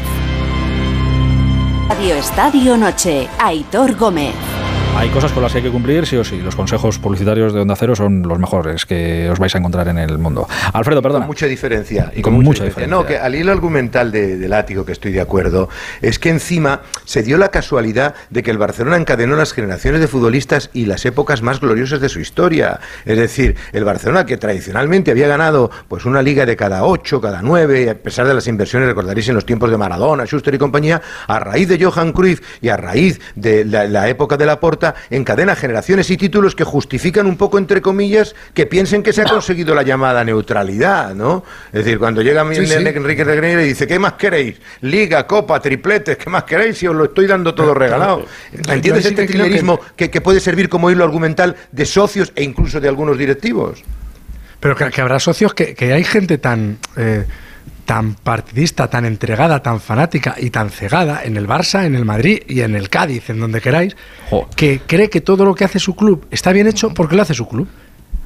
[1.89, 4.33] Radio Estadio Noche, Aitor Gómez.
[4.95, 6.41] Hay cosas con las que hay que cumplir, sí o sí.
[6.41, 9.97] Los consejos publicitarios de Onda Cero son los mejores que os vais a encontrar en
[9.97, 10.47] el mundo.
[10.73, 11.25] Alfredo, perdona.
[11.25, 12.11] Con mucha diferencia.
[12.15, 12.87] Y con, mucha, diferencia.
[12.87, 15.69] No, que al hilo argumental de, de, Látigo, que estoy de acuerdo,
[16.01, 20.07] es que encima se dio la casualidad de que el Barcelona encadenó las generaciones de
[20.07, 22.81] futbolistas y las épocas más gloriosas de su historia.
[23.05, 27.41] Es decir, el Barcelona, que tradicionalmente había ganado pues una liga de cada ocho, cada
[27.41, 31.01] nueve, a pesar de las inversiones, recordaréis en los tiempos de Maradona, Schuster y compañía,
[31.27, 34.95] a raíz de Johan Cruyff y a raíz de la, la época de la Porta,
[35.09, 39.25] encadena generaciones y títulos que justifican un poco, entre comillas, que piensen que se ha
[39.25, 41.43] conseguido la llamada neutralidad, ¿no?
[41.73, 44.55] Es decir, cuando llega Enrique Negreira y dice, ¿qué más queréis?
[44.81, 46.77] Liga, Copa, tripletes, ¿qué más queréis?
[46.77, 48.25] Si os lo estoy dando todo regalado.
[48.69, 50.09] ¿Entiendes este trilerismo que...
[50.21, 53.83] puede servir como hilo argumental de socios e incluso de algunos directivos?
[54.61, 56.77] Pero que, habrá socios que, hay gente tan...
[56.95, 57.25] Eh,
[57.89, 62.43] tan partidista, tan entregada, tan fanática y tan cegada en el Barça, en el Madrid
[62.47, 63.97] y en el Cádiz, en donde queráis,
[64.55, 67.33] que cree que todo lo que hace su club está bien hecho porque lo hace
[67.33, 67.67] su club.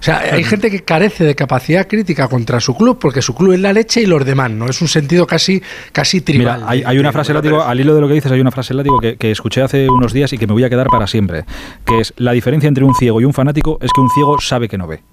[0.01, 3.53] O sea, hay gente que carece de capacidad crítica contra su club porque su club
[3.53, 4.65] es la leche y los demás, ¿no?
[4.65, 6.65] Es un sentido casi, casi tribal.
[6.69, 8.99] Mira, hay, una frase látigo, al hilo de lo que dices, hay una frase látigo
[8.99, 11.45] que, que, escuché hace unos días y que me voy a quedar para siempre,
[11.85, 14.67] que es la diferencia entre un ciego y un fanático es que un ciego sabe
[14.67, 15.03] que no ve.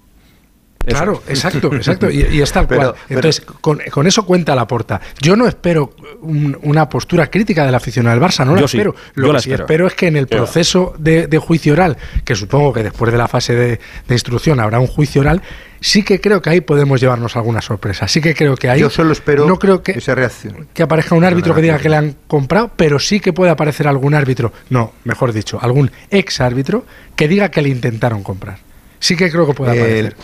[0.85, 2.09] Claro, exacto, exacto.
[2.09, 2.93] Y, y es tal cual.
[3.09, 5.01] Entonces, con, eso cuenta la porta.
[5.21, 8.95] Yo no espero una postura crítica del aficionado del Barça, no la espero.
[9.15, 9.87] Lo que espero.
[9.87, 13.55] es que en el proceso de, juicio oral, que supongo que después de la fase
[13.55, 15.41] de, instrucción habrá un juicio oral,
[15.79, 18.07] sí que creo que ahí podemos llevarnos alguna sorpresa.
[18.07, 18.79] Sí que creo que ahí.
[18.79, 20.67] Yo solo espero no creo que, esa reacción.
[20.73, 23.87] Que aparezca un árbitro que diga que le han comprado, pero sí que puede aparecer
[23.87, 28.57] algún árbitro, no, mejor dicho, algún ex árbitro que diga que le intentaron comprar.
[28.99, 30.15] Sí que creo que puede aparecer.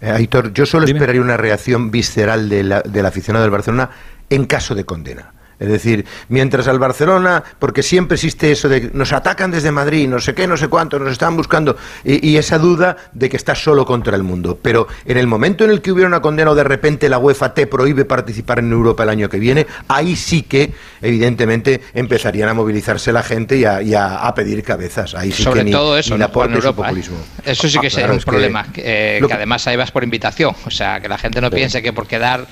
[0.00, 3.90] Eh, Aitor, yo solo esperaría una reacción visceral del aficionado del Barcelona
[4.30, 5.32] en caso de condena.
[5.60, 10.18] Es decir, mientras al Barcelona, porque siempre existe eso de nos atacan desde Madrid, no
[10.18, 13.84] sé qué, no sé cuánto, nos están buscando, y, esa duda de que estás solo
[13.84, 14.58] contra el mundo.
[14.62, 17.52] Pero en el momento en el que hubiera una condena o de repente la UEFA
[17.52, 22.54] te prohíbe participar en Europa el año que viene, ahí sí que, evidentemente, empezarían a
[22.54, 25.14] movilizarse la gente y a, pedir cabezas.
[25.14, 27.02] Ahí sí Sobre que todo eso, en Europa, ¿eh?
[27.44, 30.54] Eso sí que es un problema, que, que, además ahí vas por invitación.
[30.64, 32.46] O sea, que la gente no piense que por quedar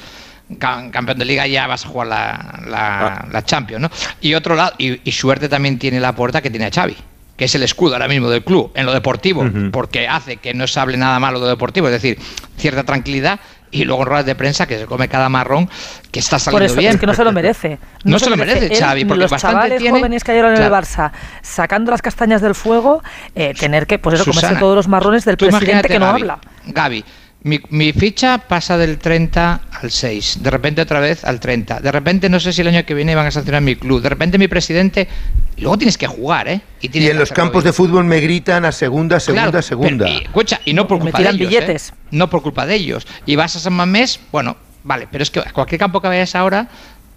[0.59, 3.43] campeón de liga ya vas a jugar la, la, ah.
[3.45, 3.91] Champions, ¿no?
[4.21, 6.97] Y otro lado, y, suerte también tiene la puerta que tiene a Xavi
[7.37, 10.67] que es el escudo ahora mismo del club en lo deportivo, porque hace que no
[10.67, 12.19] se hable nada malo de lo deportivo, es decir,
[12.57, 13.39] cierta tranquilidad
[13.71, 15.69] y luego en ruedas de prensa que se come cada marrón
[16.11, 16.95] que está saliendo Por eso, bien.
[16.95, 17.79] Es que no se lo merece.
[18.05, 19.99] No, se, lo merece, Xavi, porque los bastante chavales tiene...
[19.99, 21.11] jóvenes que cayeron en el Barça,
[21.43, 23.03] sacando las castañas del fuego,
[23.35, 26.39] eh, tener que, pues eso, comerse todos los marrones del presidente que no habla.
[26.67, 27.05] Gaby,
[27.43, 32.29] mi, ficha pasa del 30 al 6, de repente otra vez al 30, de repente
[32.29, 34.49] no sé si el año que viene van a sancionar mi club, de repente mi
[34.49, 35.07] presidente,
[35.57, 36.61] luego tienes que jugar, ¿eh?
[36.81, 40.09] Y, en los campos de fútbol me gritan a segunda, segunda, segunda.
[40.09, 41.47] y, escucha, y no por culpa de ellos, ¿eh?
[41.47, 41.95] billetes.
[42.11, 43.07] no por culpa de ellos.
[43.25, 46.35] Y vas a San Mamés, bueno, vale, pero es que a cualquier campo que vayas
[46.35, 46.69] ahora,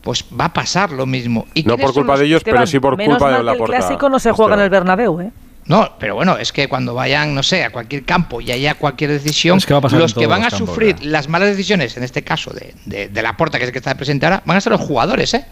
[0.01, 1.47] pues va a pasar lo mismo.
[1.55, 3.75] ¿Y no por culpa de ellos, pero sí por culpa de la porta.
[3.75, 5.31] El clásico no se juega en el Bernabéu, ¿eh?
[5.71, 9.09] No, pero bueno, es que cuando vayan, no sé, a cualquier campo y haya cualquier
[9.09, 9.57] decisión,
[9.93, 13.57] los que van a sufrir las malas decisiones, en este caso de, de, la porta,
[13.57, 15.45] que es el que está presente ahora, van a ser los jugadores, ¿eh?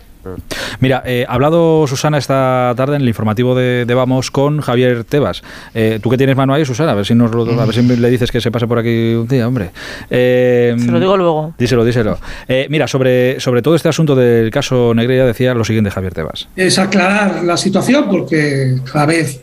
[0.81, 5.41] Mira, eh, ha hablado Susana esta tarde en el informativo de, Vamos con Javier Tebas.
[5.73, 6.91] Eh, ¿Tú que tienes mano ahí, Susana?
[6.91, 9.25] A ver si, nos a ver si le dices que se pase por aquí un
[9.29, 9.71] día, hombre.
[10.09, 11.53] Eh, se lo digo luego.
[11.57, 12.19] Díselo, díselo.
[12.49, 16.49] Eh, mira, sobre, sobre todo este asunto del caso Negreira decía lo siguiente Javier Tebas.
[16.57, 19.41] Es aclarar la situación porque cada vez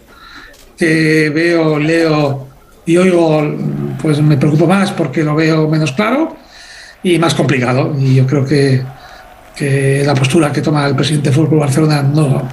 [0.76, 2.46] que veo, leo
[2.86, 3.42] y oigo,
[4.00, 6.36] pues me preocupo más porque lo veo menos claro.
[7.02, 7.94] y más complicado.
[7.98, 8.82] Y yo creo que,
[9.56, 12.48] que la postura que toma el presidente del Fútbol Barcelona, no,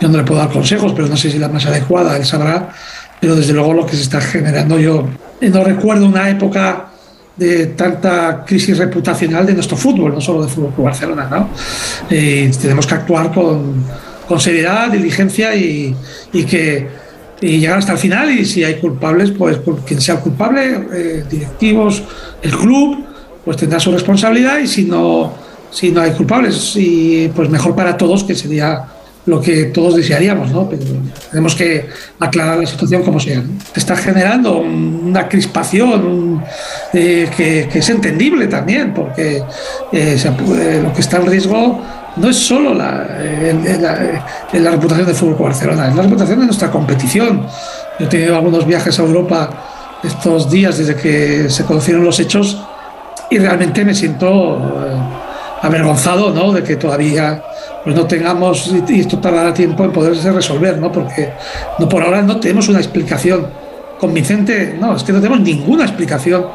[0.00, 2.68] yo no le puedo dar consejos, pero no sé si la más adecuada, él sabrá.
[3.20, 5.06] Pero desde luego lo que se está generando, yo
[5.40, 6.86] no recuerdo una época
[7.36, 11.28] de tanta crisis reputacional de nuestro fútbol, no solo de Fútbol Barcelona.
[11.30, 11.48] ¿no?
[12.10, 13.84] Y tenemos que actuar con,
[14.26, 15.94] con seriedad, diligencia y,
[16.32, 17.05] y que
[17.40, 22.02] y llegar hasta el final y si hay culpables, pues quien sea culpable, eh, directivos,
[22.42, 23.04] el club,
[23.44, 25.32] pues tendrá su responsabilidad y si no,
[25.70, 26.76] si no hay culpables,
[27.34, 28.86] pues mejor para todos que sería
[29.26, 30.68] lo que todos desearíamos, ¿no?
[30.68, 30.84] Pero
[31.30, 31.88] tenemos que
[32.20, 33.42] aclarar la situación como sea.
[33.74, 36.42] Está generando una crispación
[36.92, 39.42] eh, que, es entendible también, porque
[39.92, 41.82] eh, lo que está en riesgo
[42.16, 43.06] no es solo la,
[44.52, 47.46] la, reputación del Fútbol Barcelona, es la reputación de nuestra competición.
[47.98, 49.50] Yo he tenido algunos viajes a Europa
[50.02, 52.60] estos días desde que se conocieron los hechos
[53.30, 56.52] y realmente me siento eh, avergonzado ¿no?
[56.52, 57.42] de que todavía
[57.84, 60.90] pues no tengamos, y esto tardará tiempo en poderse resolver, ¿no?
[60.90, 61.32] porque
[61.78, 63.46] no, por ahora no tenemos una explicación
[63.98, 66.46] convincente, no, es que no tenemos ninguna explicación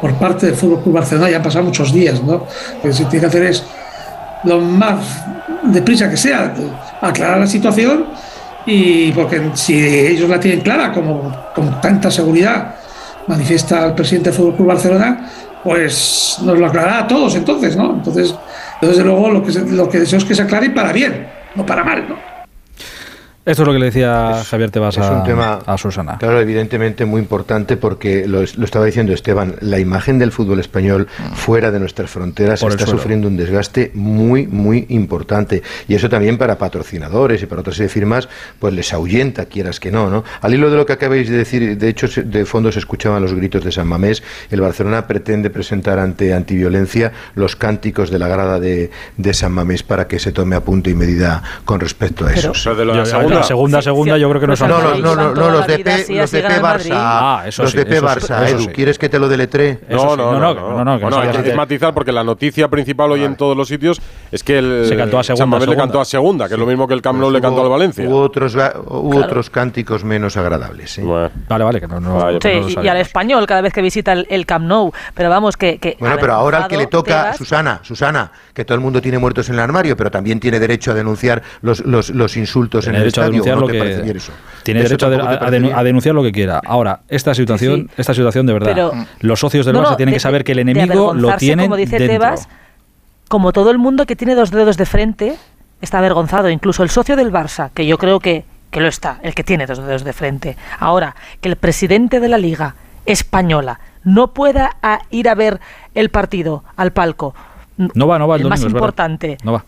[0.00, 2.46] por parte del Fútbol Club Barcelona, ya han pasado muchos días, ¿no?
[2.82, 3.64] Lo que se tiene que hacer es
[4.46, 5.24] lo más
[5.64, 6.54] deprisa que sea,
[7.00, 8.06] aclarar la situación
[8.64, 12.74] y porque si ellos la tienen clara, como con tanta seguridad
[13.26, 15.30] manifiesta el presidente del Fútbol Club Barcelona,
[15.62, 17.94] pues nos lo aclarará a todos entonces, ¿no?
[17.94, 18.34] Entonces,
[18.80, 21.82] desde luego lo que, lo que deseo es que se aclare para bien, no para
[21.82, 22.35] mal, ¿no?
[23.46, 26.18] Esto es lo que le decía Javier Tebas a, un tema, a Susana.
[26.18, 31.70] Claro, evidentemente muy importante porque lo, estaba diciendo Esteban, la imagen del fútbol español fuera
[31.70, 35.62] de nuestras fronteras está sufriendo un desgaste muy, muy importante.
[35.86, 38.28] Y eso también para patrocinadores y para otras firmas,
[38.58, 40.24] pues les ahuyenta, quieras que no, ¿no?
[40.40, 43.32] Al hilo de lo que acabáis de decir, de hecho, de fondo se escuchaban los
[43.32, 48.58] gritos de San Mamés, el Barcelona pretende presentar ante antiviolencia los cánticos de la grada
[48.58, 48.90] de,
[49.32, 52.52] San Mamés para que se tome a punto y medida con respecto a eso
[53.42, 54.68] segunda, segunda, yo creo que no son.
[54.68, 56.90] No, no, no, no, los de P, los de P Barça.
[56.92, 59.80] Ah, eso los de P Barça, Edu, ¿quieres que te lo deletre?
[59.88, 63.36] No, no, no, no, no, no, hay que matizar porque la noticia principal hoy en
[63.36, 66.54] todos los sitios es que el Se cantó a segunda, le cantó a segunda, que
[66.54, 68.08] es lo mismo que el Camp Nou le cantó al Valencia.
[68.08, 71.00] Hubo otros, otros cánticos menos agradables.
[71.48, 72.40] Vale, vale, que no.
[72.40, 75.96] Sí, y al español cada vez que visita el Camp Nou, pero vamos que.
[75.98, 79.48] Bueno, pero ahora al que le toca, Susana, Susana, que todo el mundo tiene muertos
[79.48, 83.06] en el armario, pero también tiene derecho a denunciar los, los, los insultos en el
[83.06, 84.16] estadio lo que
[84.62, 86.60] tiene derecho a, denunciar lo que quiera.
[86.64, 90.52] Ahora, esta situación, esta situación de verdad, los socios del Barça tienen que saber que
[90.52, 92.48] el enemigo lo tiene como dice Tebas,
[93.28, 95.36] como todo el mundo que tiene dos dedos de frente
[95.80, 99.34] está avergonzado, incluso el socio del Barça, que yo creo que que lo está, el
[99.34, 100.56] que tiene dos dedos de frente.
[100.78, 102.74] Ahora, que el presidente de la Liga
[103.06, 104.76] española no pueda
[105.10, 105.60] ir a ver
[105.94, 107.34] el partido al palco.
[107.76, 109.38] No va, no va el, más importante.
[109.42, 109.64] No va.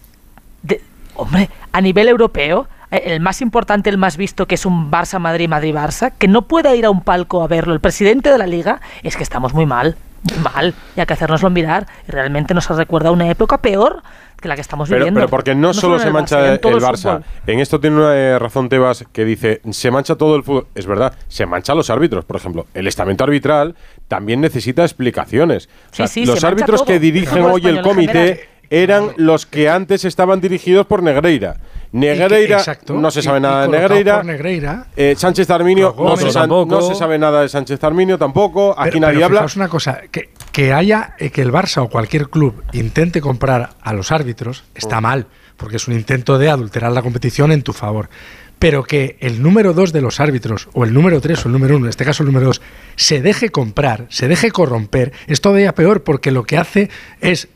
[1.14, 6.12] hombre, a nivel europeo, el más importante, el más visto, que es un Barça-Madrid, Madrid-Barça,
[6.16, 9.16] que no pueda ir a un palco a verlo el presidente de la liga, es
[9.16, 11.86] que estamos muy mal, muy mal, y hay que hacernoslo mirar.
[12.06, 14.02] Y realmente nos recuerda una época peor
[14.40, 15.18] que la que estamos viviendo.
[15.18, 17.22] Pero porque no, solo, se mancha el Barça.
[17.46, 20.66] En, esto tiene una eh, razón Tebas que dice, se mancha todo el fútbol.
[20.74, 22.66] Es verdad, se mancha los árbitros, por ejemplo.
[22.74, 23.74] El estamento arbitral
[24.06, 25.68] también necesita explicaciones.
[25.98, 31.56] los árbitros que dirigen hoy el comité eran los que antes estaban dirigidos por Negreira.
[31.92, 34.86] Negreira, no se sabe nada de Negreira.
[34.94, 36.30] Eh, Sánchez Arminio, no se,
[36.94, 38.74] sabe nada de Sánchez Arminio tampoco.
[38.76, 39.44] Aquí nadie habla.
[39.44, 43.70] Es una cosa, que, que haya eh, que el Barça o cualquier club intente comprar
[43.80, 45.02] a los árbitros está oh.
[45.02, 45.26] mal,
[45.56, 48.10] porque es un intento de adulterar la competición en tu favor.
[48.58, 51.76] Pero que el número dos de los árbitros, o el número tres o el número
[51.76, 52.60] uno, en este caso el número dos,
[52.96, 57.48] se deje comprar, se deje corromper, es todavía peor porque lo que hace es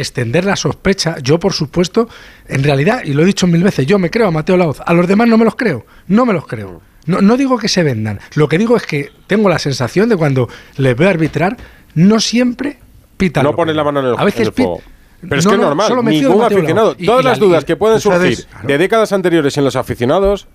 [0.00, 1.16] extender la sospecha.
[1.22, 2.08] Yo, por supuesto,
[2.48, 4.80] en realidad, y lo he dicho mil veces, yo me creo a Mateo Laoz.
[4.84, 5.86] A los demás no me los creo.
[6.08, 6.80] No me los creo.
[7.06, 8.20] No, no digo que se vendan.
[8.34, 11.56] Lo que digo es que tengo la sensación de cuando les veo arbitrar,
[11.94, 12.78] no siempre
[13.16, 13.44] pitan.
[13.44, 14.82] No ponen la mano en el, a veces fuego.
[15.20, 16.96] Pero es que es normal, ningún aficionado.
[16.96, 20.48] todas las dudas que pueden surgir de décadas anteriores en los aficionados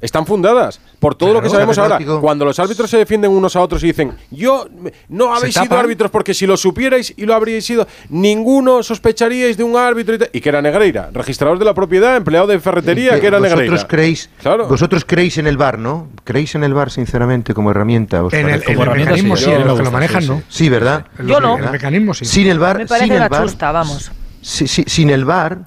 [0.00, 1.98] están fundadas por todo lo que sabemos ahora.
[2.20, 4.68] Cuando los árbitros se defienden unos a otros y dicen, yo
[5.08, 9.64] no habéis sido árbitros porque si lo supierais y lo habríais sido, ninguno sospecharíais de
[9.64, 13.40] un árbitro y, que era Negreira, registrador de la propiedad, empleado de ferretería, que, era
[13.40, 13.72] Negreira.
[13.72, 14.30] Vosotros creéis,
[14.68, 16.08] vosotros creéis en el bar, ¿no?
[16.24, 18.22] ¿Creéis en el bar sinceramente como herramienta?
[18.32, 20.42] en el, mecanismo sí, en los que lo manejan, ¿no?
[20.48, 21.06] Sí, ¿verdad?
[21.24, 21.58] Yo no.
[21.58, 22.24] El mecanismo sí.
[22.24, 24.10] Sin el bar, Me parece sin el bar, vamos.
[24.42, 25.58] sin el bar,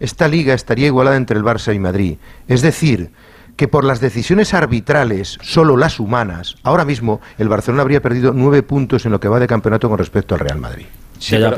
[0.00, 2.16] esta liga estaría igualada entre el Barça y Madrid.
[2.48, 3.10] Es decir,
[3.56, 8.62] que por las decisiones arbitrales, solo las humanas, ahora mismo el Barcelona habría perdido nueve
[8.62, 10.86] puntos en lo que va de campeonato con respecto al Real Madrid.
[11.30, 11.50] Pero,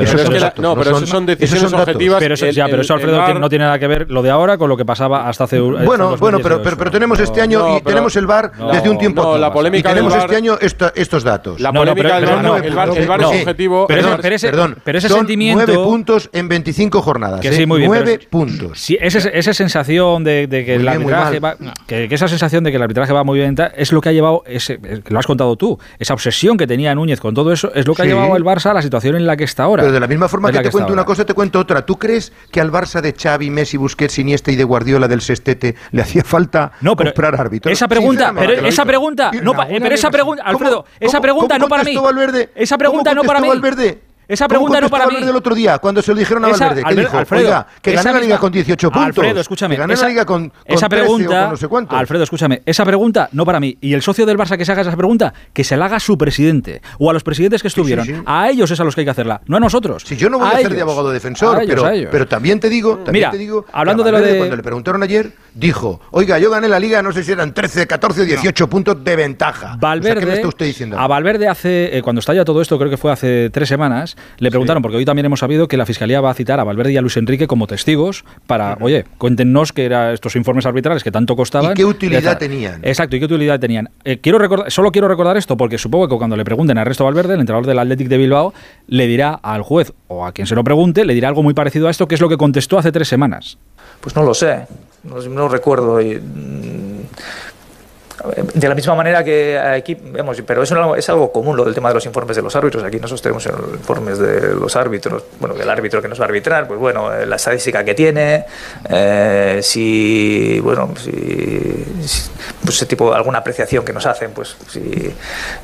[0.58, 2.18] no, pero eso son decisiones objetivas.
[2.20, 4.68] Pero eso, ya, pero eso Alfredo no tiene nada que ver lo de ahora con
[4.68, 8.26] lo que pasaba hasta hace Bueno, bueno, pero, pero, tenemos este año y tenemos el
[8.26, 9.22] VAR desde un tiempo.
[9.22, 11.60] No, la polémica y tenemos este año estos datos.
[11.60, 13.86] La polémica del VAR, el VAR, es objetivo.
[13.86, 15.64] Pero, ese, perdón, pero ese sentimiento.
[15.66, 17.40] Nueve puntos en 25 jornadas.
[17.40, 18.78] Que sí, muy bien, nueve puntos.
[18.78, 23.12] Sí, esa sensación de, que el arbitraje va, que, esa sensación de que el arbitraje
[23.12, 26.56] va muy bien es lo que ha llevado ese, lo has contado tú, esa obsesión
[26.56, 28.82] que tenía Núñez con todo eso es lo que ha llevado el Barça a la
[28.82, 29.82] situación en la que está ahora.
[29.82, 31.84] Pero de la misma forma que, te cuento una cosa, te cuento otra.
[31.84, 35.74] ¿Tú crees que al Barça de Xavi, Messi, Busquets, Iniesta y de Guardiola del Sestete
[35.90, 37.72] le hacía falta comprar árbitros?
[37.72, 41.98] Esa pregunta, pero esa pregunta, no, pero esa pregunta, Alfredo, esa pregunta no para mí.
[42.54, 43.48] Esa pregunta no para mí.
[44.28, 45.16] Esa pregunta no para mí.
[45.16, 48.20] el otro día cuando se lo dijeron a Valverde, que dijo, Alfredo, que ganó la
[48.20, 49.06] liga con 18 puntos.
[49.06, 49.76] Alfredo, escúchame.
[49.76, 51.96] Que esa, la liga con, esa pregunta, no sé cuánto.
[51.96, 53.78] Alfredo, escúchame, esa pregunta no para mí.
[53.80, 56.00] Y el socio del Barça que se haga esa pregunta, que se la haga a
[56.00, 58.22] su presidente o a los presidentes que estuvieron.
[58.26, 60.02] A ellos es a los que hay que hacerla, no a nosotros.
[60.06, 63.12] Si yo no voy a, ser de abogado defensor, pero, pero también te digo, también
[63.12, 66.68] Mira, te digo, hablando de lo de cuando le preguntaron ayer, dijo, "Oiga, yo gané
[66.68, 70.26] la liga, no sé si eran 13, 14 o 18 puntos de ventaja." Valverde, ¿qué
[70.26, 70.98] me está usted diciendo?
[70.98, 74.50] A Valverde hace eh, cuando estalla todo esto, creo que fue hace tres semanas, le
[74.50, 76.96] preguntaron porque hoy también hemos sabido que la Fiscalía va a citar a Valverde y
[76.96, 81.36] a Luis Enrique como testigos para, oye, cuéntenos qué eran estos informes arbitrales que tanto
[81.36, 81.72] costaban.
[81.72, 82.80] ¿Y qué utilidad tenían?
[82.82, 83.90] Exacto, ¿y qué utilidad tenían?
[84.04, 87.04] Eh, quiero recordar, solo quiero recordar esto porque supongo que cuando le pregunten a Ernesto
[87.04, 88.54] Valverde, el entrenador del Athletic de Bilbao,
[88.86, 91.88] le dirá al juez o a quien se lo pregunte, le dirá algo muy parecido
[91.88, 93.58] a esto, que es lo que contestó hace tres semanas.
[94.00, 94.66] Pues no lo sé,
[95.04, 96.00] no, recuerdo.
[96.00, 97.06] Y, mm,
[98.54, 101.88] de la misma manera que aquí, vemos, pero eso es algo común lo del tema
[101.88, 102.82] de los informes de los árbitros.
[102.82, 106.66] Aquí nosotros tenemos informes de los árbitros, bueno, del árbitro que nos va a arbitrar,
[106.66, 108.44] pues bueno, eh, la estadística que tiene,
[108.88, 111.86] eh, si, bueno, si,
[112.68, 115.10] pues ese tipo, alguna apreciación que nos hacen, pues si,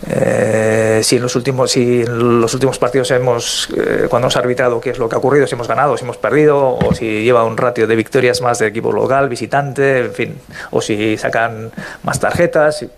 [0.08, 3.68] eh, si en los últimos, si en los últimos partidos hemos,
[4.08, 6.78] cuando hemos arbitrado, qué es lo que ha ocurrido, si hemos ganado, si hemos perdido,
[6.78, 10.38] o si lleva un ratio de victorias más de equipo local, visitante, en fin,
[10.70, 11.70] o si sacan
[12.04, 12.88] más tarjetas y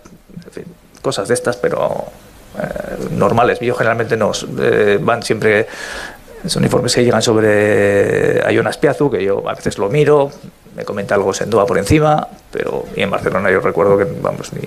[1.01, 2.05] cosas de estas, pero
[2.57, 3.59] eh, normales.
[3.59, 5.67] Yo generalmente nos eh, van siempre,
[6.45, 10.31] son informes que llegan sobre Jonas Piazu, que yo a veces lo miro,
[10.77, 14.61] me comenta algo Sendoa por encima, pero en Barcelona yo recuerdo que vamos, ni,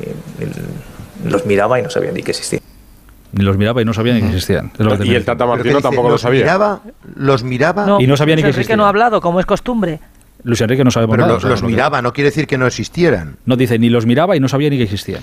[1.30, 2.60] los miraba y no sabía ni que existían
[3.32, 4.72] ni los miraba y no sabía ni que existían.
[5.04, 6.40] y el Tata Martino tampoco lo sabía.
[6.40, 6.80] Miraba,
[7.14, 8.76] los miraba y no sabía ni que existían.
[8.76, 10.00] no ha hablado, como es costumbre.
[10.42, 13.36] Luis Enrique no sabemos Pero los, miraba, no quiere decir que no existieran.
[13.44, 15.22] No dice, ni los miraba y no sabía ni que existían.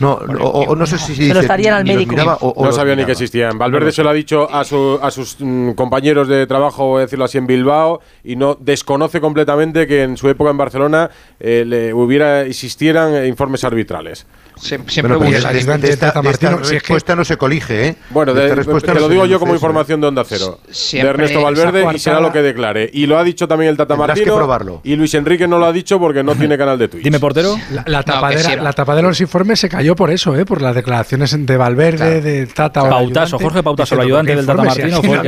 [0.00, 2.14] No, o, no sé si se lo estarían al médico.
[2.14, 3.58] no sabía ni que existían.
[3.58, 7.24] Valverde se lo ha dicho a, a sus mm, compañeros de trabajo, voy a decirlo
[7.24, 11.92] así, en Bilbao, y no desconoce completamente que en su época en Barcelona eh, le
[11.92, 14.26] hubiera existieran informes arbitrales.
[14.60, 17.96] Siempre bueno, esta, respuesta no se colige, ¿eh?
[18.10, 20.60] Bueno, te lo digo yo como información de Onda Cero.
[20.92, 22.90] de Ernesto Valverde y será lo que declare.
[22.92, 24.24] Y lo ha dicho también el Tata Martino.
[24.24, 24.80] Que probarlo.
[24.84, 27.04] Y Luis Enrique no lo ha dicho porque no tiene canal de Twitch.
[27.04, 27.56] Dime, portero.
[27.86, 30.44] La, tapadera, la tapadera de los informes se cayó por eso, ¿eh?
[30.44, 35.02] Por las declaraciones de Valverde, de Tata Pautaso, Jorge Pautaso, el ayudante del Tata Martino,
[35.02, 35.22] fue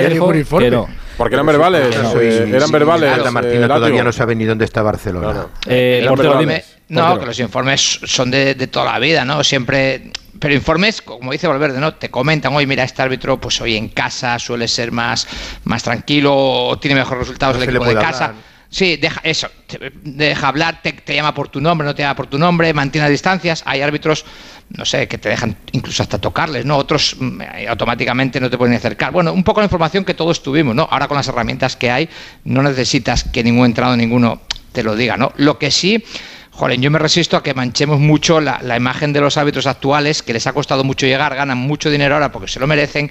[0.60, 0.88] que no.
[1.20, 1.94] Porque eran verbales.
[1.94, 3.30] eran verbales.
[3.30, 5.48] Martino todavía no sabe ni dónde está Barcelona.
[5.66, 6.02] Eh,
[6.88, 9.44] no, que los informes son de, toda la vida, ¿no?
[9.44, 11.92] Siempre pero informes, como dice Valverde, ¿no?
[11.92, 15.28] Te comentan, hoy mira, este árbitro, pues hoy en casa suele ser más,
[15.64, 18.32] más tranquilo o tiene mejores resultados el equipo de casa.
[18.70, 19.48] Sí, deja eso,
[20.04, 23.64] deja hablar, te, llama por tu nombre, no te llama por tu nombre, mantiene distancias.
[23.66, 24.24] Hay árbitros,
[24.68, 26.76] no sé, que te dejan incluso hasta tocarles, ¿no?
[26.76, 29.12] Otros mm, automáticamente no te pueden acercar.
[29.12, 30.86] Bueno, un poco la información que todos tuvimos, ¿no?
[30.88, 32.08] Ahora con las herramientas que hay,
[32.44, 35.32] no necesitas que ningún entrado, ninguno te lo diga, ¿no?
[35.36, 36.04] Lo que sí
[36.60, 40.34] Joder, yo me resisto a que manchemos mucho la, imagen de los árbitros actuales, que
[40.34, 43.10] les ha costado mucho llegar, ganan mucho dinero ahora porque se lo merecen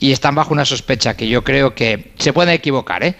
[0.00, 3.14] y están bajo una sospecha que yo creo que se pueden equivocar, ¿eh?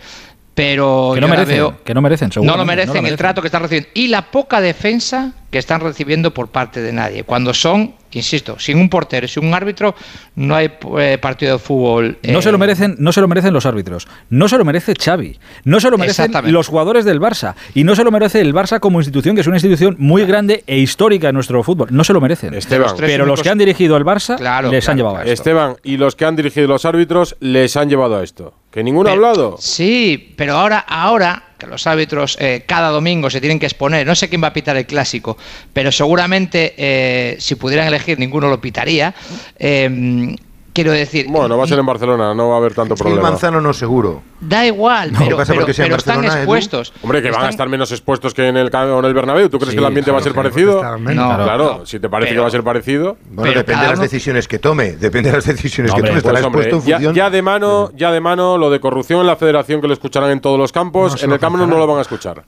[0.59, 3.91] Pero que no, merecen, que no merecen, no lo merecen el trato que están recibiendo
[3.95, 7.23] y la poca defensa que están recibiendo por parte de nadie.
[7.23, 9.95] Cuando son, insisto, sin un portero, sin un árbitro,
[10.37, 12.19] no hay eh, partido de fútbol.
[12.23, 14.95] No se lo eh, merecen, no se lo merecen los árbitros, no se lo merece
[14.95, 18.55] Xavi, no se lo merecen los jugadores del Barça y no se lo merece el
[18.55, 21.89] Barça como institución, que es una institución muy grande e histórica en nuestro fútbol.
[21.91, 22.55] No se lo merecen.
[22.55, 24.39] Esteban, pero los que han dirigido el Barça
[24.71, 25.33] les han llevado a esto.
[25.33, 28.55] Esteban y los que han dirigido los árbitros les han llevado a esto.
[28.71, 29.57] Que ninguno ha hablado.
[29.59, 34.15] Sí, pero ahora, ahora que los árbitros eh, cada domingo se tienen que exponer, no
[34.15, 35.37] sé quién va a pitar el clásico,
[35.73, 39.15] pero seguramente eh, si pudieran elegir ninguno lo pitaría.
[39.59, 40.37] Eh,
[40.79, 41.27] Quiero decir.
[41.29, 43.31] Bueno, va a ser en Barcelona, no va a haber tanto problema.
[43.31, 44.23] Manzano no seguro.
[44.39, 45.67] Da igual, pero,
[45.97, 46.93] están expuestos.
[47.03, 49.49] Hombre, que van a estar menos expuestos que en el, en el Bernabéu.
[49.49, 50.81] ¿Tú crees que el ambiente va a ser parecido?
[50.99, 53.17] No, claro, si te parece que va a ser parecido.
[53.29, 54.93] Bueno, depende de las decisiones que tome.
[54.93, 56.23] Depende de las decisiones que tome.
[56.53, 59.95] Pues, ya, de mano, ya de mano, lo de corrupción en la federación que lo
[59.95, 62.45] escucharán en todos los campos, en el Camino no lo van a escuchar.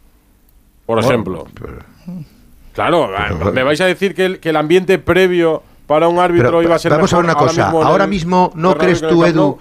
[0.86, 1.48] Por ejemplo.
[2.74, 3.10] Claro,
[3.52, 6.78] me vais a decir que el, que el ambiente previo para un árbitro iba a
[6.78, 7.68] ser Vamos a ver una cosa.
[7.70, 9.58] Ahora mismo, ¿no crees tú, Edu?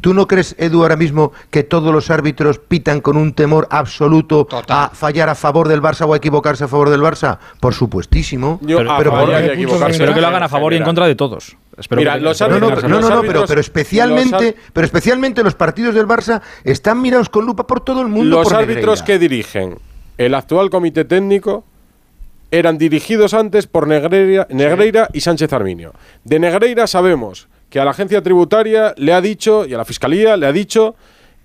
[0.00, 4.46] ¿Tú no crees, Edu, ahora mismo que todos los árbitros pitan con un temor absoluto
[4.68, 7.38] a fallar a favor del Barça o a equivocarse a favor del Barça?
[7.58, 8.60] Por supuestísimo.
[8.64, 11.56] pero, espero que lo hagan a favor y en contra de todos.
[11.90, 17.02] Mira, los no, no, no, pero, pero especialmente, pero especialmente los partidos del Barça están
[17.02, 18.38] mirados con lupa por todo el mundo.
[18.38, 19.78] Los árbitros que dirigen
[20.16, 21.64] el actual comité técnico
[22.52, 25.94] eran dirigidos antes por Negreira, y Sánchez Arminio.
[26.22, 30.36] De Negreira sabemos que a la agencia tributaria le ha dicho, y a la fiscalía
[30.36, 30.94] le ha dicho,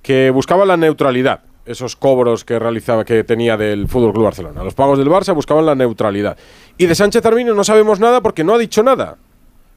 [0.01, 1.39] que buscaba la neutralidad.
[1.65, 4.63] Esos cobros que realizaba, que tenía del Fútbol Club Barcelona.
[4.63, 6.37] Los pagos del Barça buscaban la neutralidad.
[6.77, 9.15] Y de Sánchez Arminio no sabemos nada porque no ha dicho nada.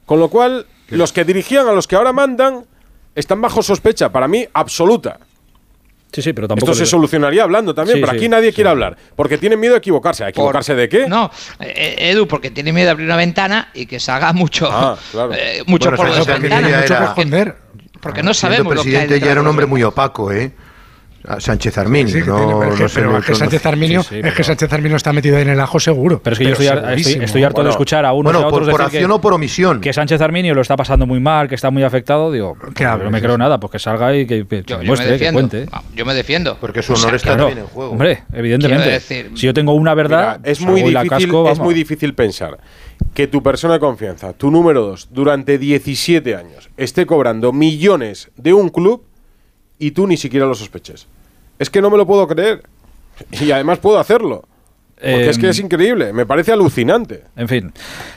[0.05, 2.65] Con lo cual, los que dirigían a los que ahora mandan
[3.15, 5.19] están bajo sospecha, para mí, absoluta.
[6.11, 6.71] Sí, sí, pero tampoco.
[6.71, 8.97] Esto se solucionaría hablando también, pero aquí nadie quiere hablar.
[9.15, 10.25] Porque tienen miedo a equivocarse.
[10.25, 11.07] ¿A equivocarse de qué?
[11.07, 14.97] No, eh, Edu, porque tiene miedo de abrir una ventana y que salga mucho, ah,
[15.33, 17.15] eh, mucho por las ventanas.
[17.15, 17.55] Mucho
[18.01, 20.51] Porque no sabemos lo que hay ya era un hombre muy opaco, ¿eh?
[21.39, 22.59] Sánchez Arminio.
[22.93, 26.21] pero es que Sánchez Arminio, es que Sánchez Arminio está metido en el ajo seguro.
[26.23, 29.11] Pero es que yo estoy, harto de escuchar a unos y a otros por, acción
[29.11, 29.81] o por omisión.
[29.81, 32.31] Que Sánchez Arminio lo está pasando muy mal, que está muy afectado.
[32.31, 34.45] Digo, pues, no me creo nada, pues que salga y que,
[34.83, 35.65] muestre, que cuente.
[35.95, 36.57] yo me defiendo.
[36.59, 37.91] Porque su honor está también en juego.
[37.91, 38.99] Hombre, evidentemente.
[38.99, 42.59] si yo tengo una verdad, es, muy difícil, es muy difícil pensar
[43.13, 48.53] que tu persona de confianza, tu número dos, durante 17 años, esté cobrando millones de
[48.53, 49.03] un club
[49.81, 51.07] y tú ni siquiera lo sospeches.
[51.57, 52.63] Es que no me lo puedo creer.
[53.31, 54.43] Y además puedo hacerlo.
[55.01, 57.23] Porque es que es em, increíble, me parece alucinante.
[57.35, 57.73] En fin.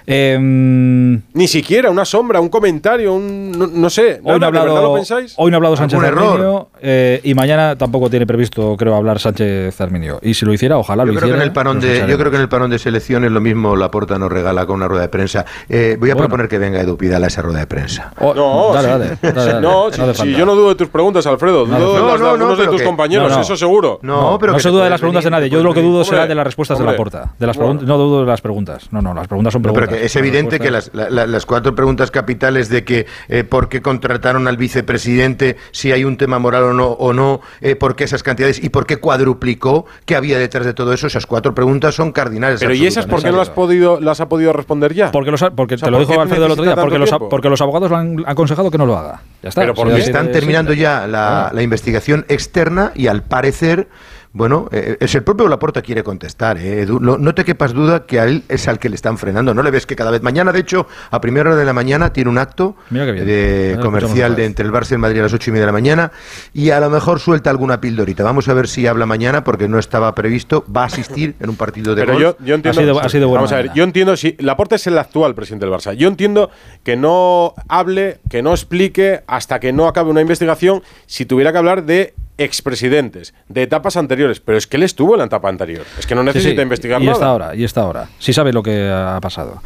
[0.07, 3.53] Em, Ni siquiera una sombra, un comentario, un.
[3.75, 4.21] No, sé.
[4.23, 5.35] Hoy no, ha hablado, lo pensáis?
[5.39, 9.81] Hoy no ha hablado Sánchez Arminio eh, y mañana tampoco tiene previsto, creo, hablar Sánchez
[9.81, 10.19] Arminio.
[10.23, 11.39] Y si lo hiciera, ojalá yo lo creo hiciera.
[11.39, 13.77] Que en el parón de, yo creo que en el parón de selecciones lo mismo
[13.77, 15.45] la Laporta nos regala con una rueda de prensa.
[15.69, 18.13] Eh, voy a proponer que venga Edu Pidal a esa rueda de prensa.
[18.21, 21.65] Oh, no, dale, dale, no, si, yo no dudo de tus preguntas, Alfredo.
[21.65, 23.99] Dudo de, las, de tus compañeros, eso seguro.
[24.03, 25.49] No, pero no se duda de las preguntas de nadie.
[25.49, 26.45] Yo lo que dudo será de las
[26.79, 27.75] respuestas de Laporta.
[27.75, 28.89] De las no dudo de las preguntas.
[28.91, 29.89] No, no, las preguntas son preguntas.
[29.91, 34.49] pero es evidente que las, las, cuatro preguntas capitales de que eh, por qué contrataron
[34.49, 38.23] al vicepresidente, si hay un tema moral o no, o no eh, por qué esas
[38.23, 42.13] cantidades y por qué cuadruplicó, qué había detrás de todo eso, esas cuatro preguntas son
[42.13, 42.61] cardinales.
[42.61, 45.11] Pero ¿y esas por qué no las, podido, las ha podido responder ya?
[45.11, 47.91] Porque, los, porque te lo dijo Alfredo el otro día, porque los, porque los abogados
[47.91, 49.23] lo han aconsejado que no lo haga.
[49.43, 49.61] Ya está.
[49.61, 53.89] Pero porque están terminando ya la, la investigación externa y al parecer
[54.35, 56.59] bueno, eh, es el propio Laporta quiere contestar.
[56.59, 59.55] Eh, no, te quepas duda que a él es al que le están frenando.
[59.55, 62.13] No le ves que cada vez mañana, de hecho, a primera hora de la mañana
[62.13, 65.51] tiene un acto de comercial de entre el Barça y el Madrid a las ocho
[65.51, 66.11] y media de la mañana
[66.53, 68.25] y a lo mejor suelta alguna pildorita.
[68.25, 70.65] Vamos a ver si habla mañana porque no estaba previsto.
[70.65, 73.73] Va a asistir en un partido de Pero Yo, entiendo, ha sido, Vamos a ver,
[73.73, 75.95] yo entiendo si Laporta es el actual presidente del Barça.
[75.95, 76.51] Yo entiendo
[76.83, 81.59] que no hable, que no explique hasta que no acabe una investigación si tuviera que
[81.59, 85.85] hablar de expresidentes de etapas anteriores, pero es que él estuvo en la etapa anterior.
[85.99, 87.15] Es que no necesita investigar y nada.
[87.15, 88.09] Está ahora, y está ahora.
[88.19, 89.63] Sí sabe lo que ha pasado.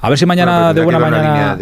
[0.00, 1.58] A ver si mañana de buena mañana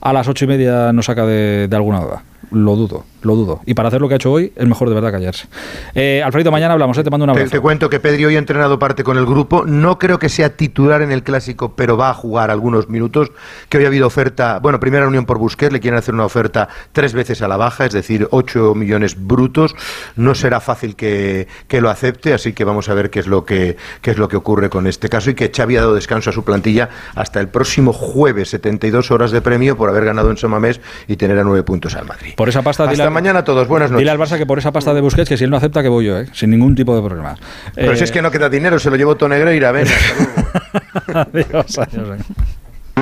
[0.00, 2.22] a las ocho y media nos saca de alguna duda.
[2.50, 3.60] Lo dudo lo dudo.
[3.66, 5.46] Y para hacer lo que ha hecho hoy, es mejor de verdad callarse.
[5.94, 7.04] Eh, Alfredo, mañana hablamos, ¿eh?
[7.04, 7.50] te mando un abrazo.
[7.50, 9.64] Te, cuento que Pedri hoy ha entrenado parte con el grupo.
[9.66, 13.32] No creo que sea titular en el clásico, pero va a jugar algunos minutos.
[13.68, 16.68] Que hoy ha habido oferta, bueno, primera reunión por Busquets, le quieren hacer una oferta
[16.92, 19.74] tres veces a la baja, es decir, 8 millones brutos.
[20.16, 23.44] No será fácil que, que lo acepte, así que vamos a ver qué es lo
[23.44, 26.30] que qué es lo que ocurre con este caso y que Xavi ha dado descanso
[26.30, 30.36] a su plantilla hasta el próximo jueves, 72 horas de premio por haber ganado en
[30.36, 32.33] Somamés y tener a nueve puntos al Madrid.
[32.36, 34.00] Por esa pasta hasta mañana a todos, buenas noches.
[34.00, 35.88] Dile al Barça que por esa pasta de Busquets, que si él no acepta, que
[35.88, 36.26] voy yo, ¿eh?
[36.32, 37.36] sin ningún tipo de problema.
[37.74, 39.86] Pero si es eh, que no queda dinero, se lo llevo Tonegreira, ven.
[41.14, 42.18] adiós, adiós.